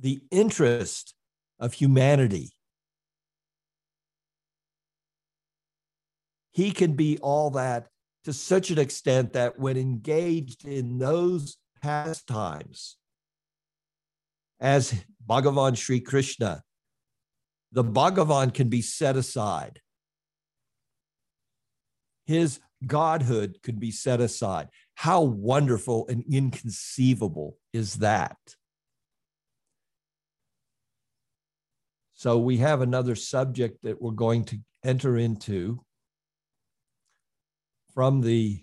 [0.00, 1.14] the interest
[1.60, 2.52] of humanity.
[6.50, 7.86] He can be all that
[8.24, 12.96] to such an extent that when engaged in those pastimes,
[14.60, 14.94] as
[15.28, 16.62] Bhagavan Sri Krishna,
[17.72, 19.80] the Bhagavan can be set aside.
[22.26, 24.68] His godhood could be set aside.
[24.94, 28.36] How wonderful and inconceivable is that?
[32.14, 35.84] So, we have another subject that we're going to enter into
[37.94, 38.62] from the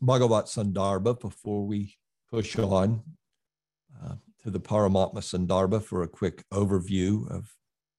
[0.00, 1.96] Bhagavat Sandarbha before we
[2.30, 3.02] push on
[4.00, 7.52] uh, to the Paramatma Sandarbha for a quick overview of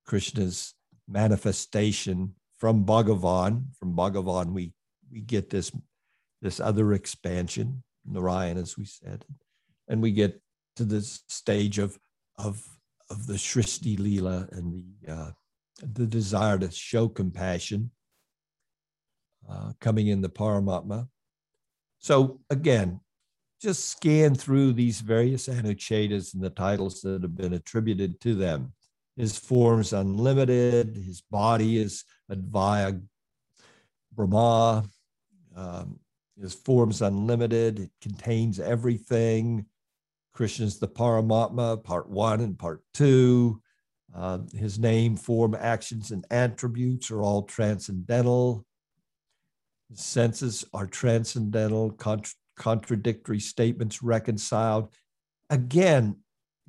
[0.06, 0.74] Krishna's
[1.08, 3.66] manifestation from Bhagavan.
[3.80, 4.74] From Bhagavan, we
[5.12, 5.72] we get this
[6.41, 9.26] this other expansion, Narayan, as we said,
[9.88, 10.41] and we get
[10.76, 11.97] to this stage of
[12.38, 12.64] of
[13.10, 15.32] of the Srishti Leela and the uh,
[15.82, 17.91] the desire to show compassion
[19.49, 21.07] uh, coming in the Paramatma.
[21.99, 22.99] So again,
[23.62, 28.74] just scan through these various Anucchedas and the titles that have been attributed to them.
[29.20, 33.02] His form's unlimited, his body is Advaya
[34.14, 34.86] Brahma,
[35.58, 36.00] um,
[36.42, 39.66] his form's unlimited, it contains everything.
[40.34, 43.62] Krishna's the Paramatma, part one and part two.
[44.16, 48.66] Uh, his name, form, actions, and attributes are all transcendental.
[49.90, 54.94] His senses are transcendental, contra- contradictory statements reconciled.
[55.50, 56.22] Again,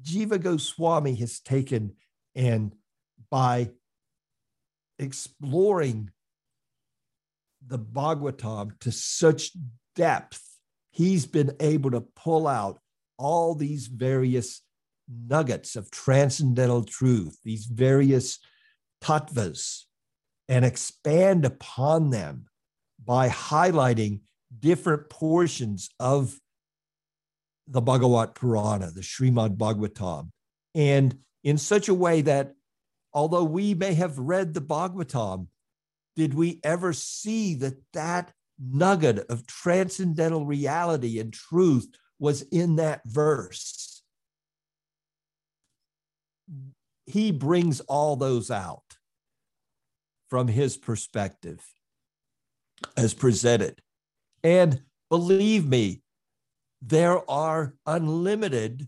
[0.03, 1.93] Jiva Goswami has taken
[2.35, 2.75] and
[3.31, 3.71] by
[4.99, 6.11] exploring
[7.67, 9.53] the Bhagavatam to such
[9.95, 10.43] depth,
[10.91, 12.81] he's been able to pull out
[13.19, 14.63] all these various
[15.09, 18.39] nuggets of transcendental truth, these various
[19.03, 19.85] tattvas,
[20.49, 22.47] and expand upon them
[23.05, 24.21] by highlighting
[24.59, 26.39] different portions of
[27.67, 30.31] the Bhagavat Purana, the Srimad Bhagavatam,
[30.75, 32.55] and in such a way that
[33.13, 35.49] although we may have read the Bhagavatam,
[36.17, 41.89] did we ever see that that nugget of transcendental reality and truth
[42.19, 44.03] was in that verse?
[47.07, 48.83] He brings all those out
[50.29, 51.61] from his perspective
[52.97, 53.81] as presented.
[54.45, 56.03] And believe me,
[56.81, 58.87] there are unlimited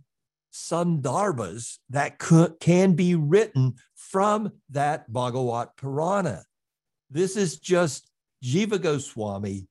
[0.53, 6.45] sandarbhas that could, can be written from that Bhagavat Purana.
[7.11, 8.11] This is just
[8.45, 9.69] Jiva Goswami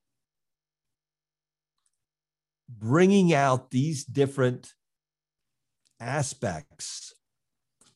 [2.69, 4.73] bringing out these different
[5.99, 7.13] aspects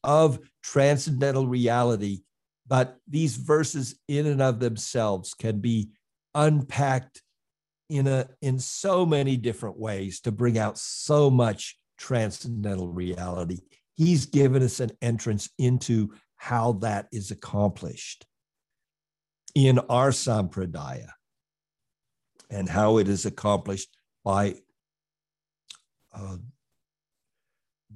[0.03, 2.21] of transcendental reality.
[2.67, 5.89] But these verses, in and of themselves, can be
[6.33, 7.21] unpacked
[7.89, 13.59] in a in so many different ways to bring out so much transcendental reality.
[13.95, 18.25] He's given us an entrance into how that is accomplished
[19.55, 21.09] in our sampradaya
[22.49, 23.89] and how it is accomplished
[24.23, 24.55] by
[26.13, 26.37] uh,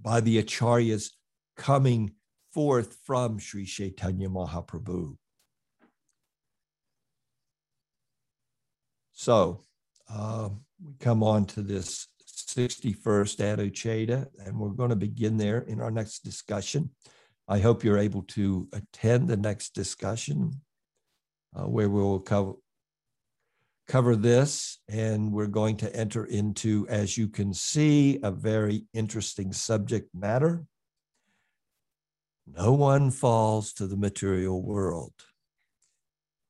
[0.02, 1.12] by the acharyas
[1.58, 2.14] coming
[2.54, 5.16] forth from Sri Chaitanya Mahaprabhu.
[9.14, 9.66] So
[10.10, 10.50] uh,
[10.82, 12.08] we come on to this
[12.56, 16.90] 61st Anuccheda, and we're going to begin there in our next discussion.
[17.48, 20.62] I hope you're able to attend the next discussion
[21.56, 22.54] uh, where we will cover,
[23.88, 29.52] cover this, and we're going to enter into, as you can see, a very interesting
[29.54, 30.66] subject matter.
[32.48, 35.14] No one falls to the material world.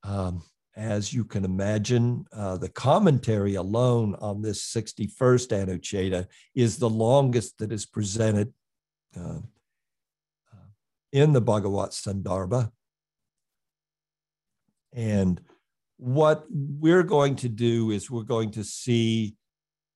[0.04, 0.43] Um,
[0.80, 6.25] as you can imagine, uh, the commentary alone on this 61st Anuccheda
[6.55, 8.53] is the longest that is presented
[9.19, 9.39] uh,
[10.53, 10.69] uh,
[11.11, 12.71] in the Bhagavat Sandarbha.
[14.93, 15.41] And
[15.97, 19.36] what we're going to do is we're going to see,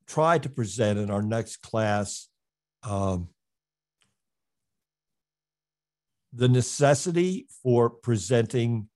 [0.05, 2.27] try to present in our next class
[2.83, 3.29] um,
[6.33, 8.89] the necessity for presenting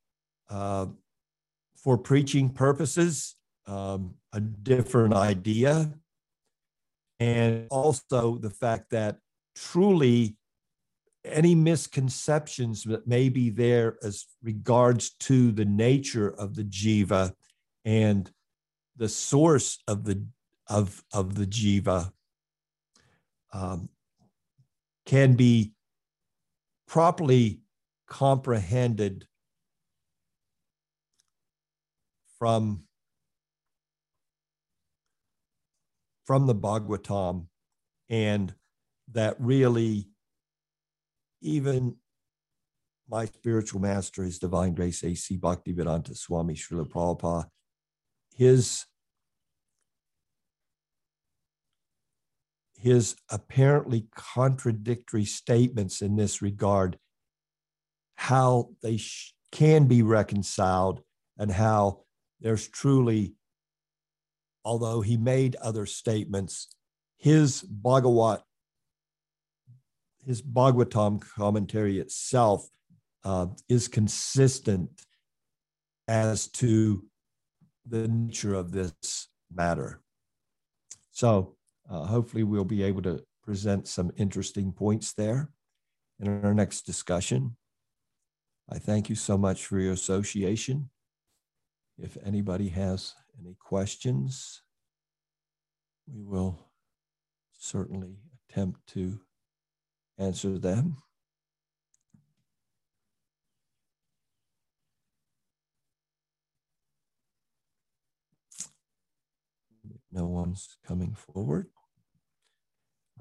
[0.50, 0.88] uh,
[1.88, 3.36] for preaching purposes,
[3.66, 5.90] um, a different idea.
[7.22, 9.20] And also the fact that
[9.56, 10.36] truly
[11.24, 17.32] any misconceptions that may be there as regards to the nature of the jiva
[17.86, 18.30] and
[18.98, 20.26] the source of the
[20.68, 22.12] of of the jiva
[23.54, 23.88] um,
[25.06, 25.72] can be
[26.86, 27.62] properly
[28.10, 29.26] comprehended
[32.40, 32.84] from
[36.26, 37.48] from the Bhagavatam
[38.10, 38.54] and
[39.14, 40.10] that really
[41.42, 41.96] even
[43.10, 45.38] my spiritual master, His Divine Grace A.C.
[45.38, 47.46] Bhaktivedanta Swami Srila Prabhupada,
[48.36, 48.86] his
[52.80, 57.00] his apparently contradictory statements in this regard,
[58.16, 61.02] how they sh- can be reconciled,
[61.40, 62.04] and how
[62.42, 63.34] there's truly,
[64.64, 66.68] although he made other statements,
[67.18, 68.42] his Bhagavat,
[70.26, 72.68] his Bhagavatam commentary itself
[73.24, 74.90] uh, is consistent
[76.08, 77.04] as to
[77.86, 80.02] the nature of this matter.
[81.12, 81.56] So
[81.90, 85.50] uh, hopefully we'll be able to present some interesting points there
[86.20, 87.56] in our next discussion.
[88.70, 90.90] I thank you so much for your association.
[92.00, 94.62] If anybody has any questions,
[96.08, 96.60] we will
[97.58, 98.18] certainly
[98.50, 99.20] attempt to
[100.18, 100.98] answer them.
[110.12, 111.68] No one's coming forward.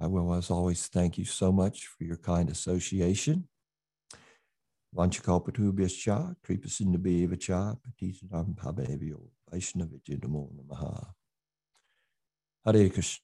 [0.01, 3.49] I will, as always, thank you so much for your kind association.
[4.97, 11.13] Vanchakalpatubhyascha, Kripasindabevacha, Patitanam Pabevyo, Vaishnavijay Namo Namaha.
[12.65, 13.21] Hare Krishna.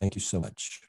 [0.00, 0.80] Thank you so much.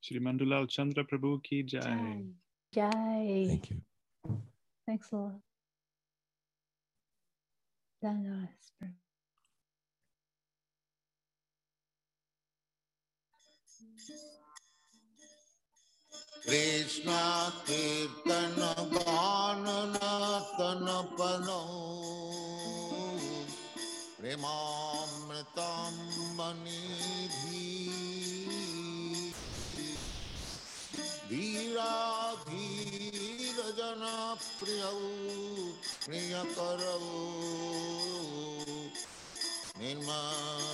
[0.00, 1.80] Shri Mandulal Chandra Prabhu ki jai.
[1.80, 2.24] Jai.
[2.72, 3.44] Jai.
[3.46, 3.80] Thank you.
[4.86, 5.40] Thanks a lot.
[8.02, 8.48] Dana,
[16.44, 17.14] Krishna
[17.66, 18.56] कीर्तन
[18.92, 20.86] गान नतन
[21.18, 21.60] पनो।
[24.20, 25.98] प्रेमामृतम
[26.38, 27.66] मनिधि
[31.30, 31.94] धीरा
[32.48, 33.58] धीर
[34.60, 34.82] प्रिय
[36.06, 36.96] प्रिय करो
[39.78, 40.20] निर्मा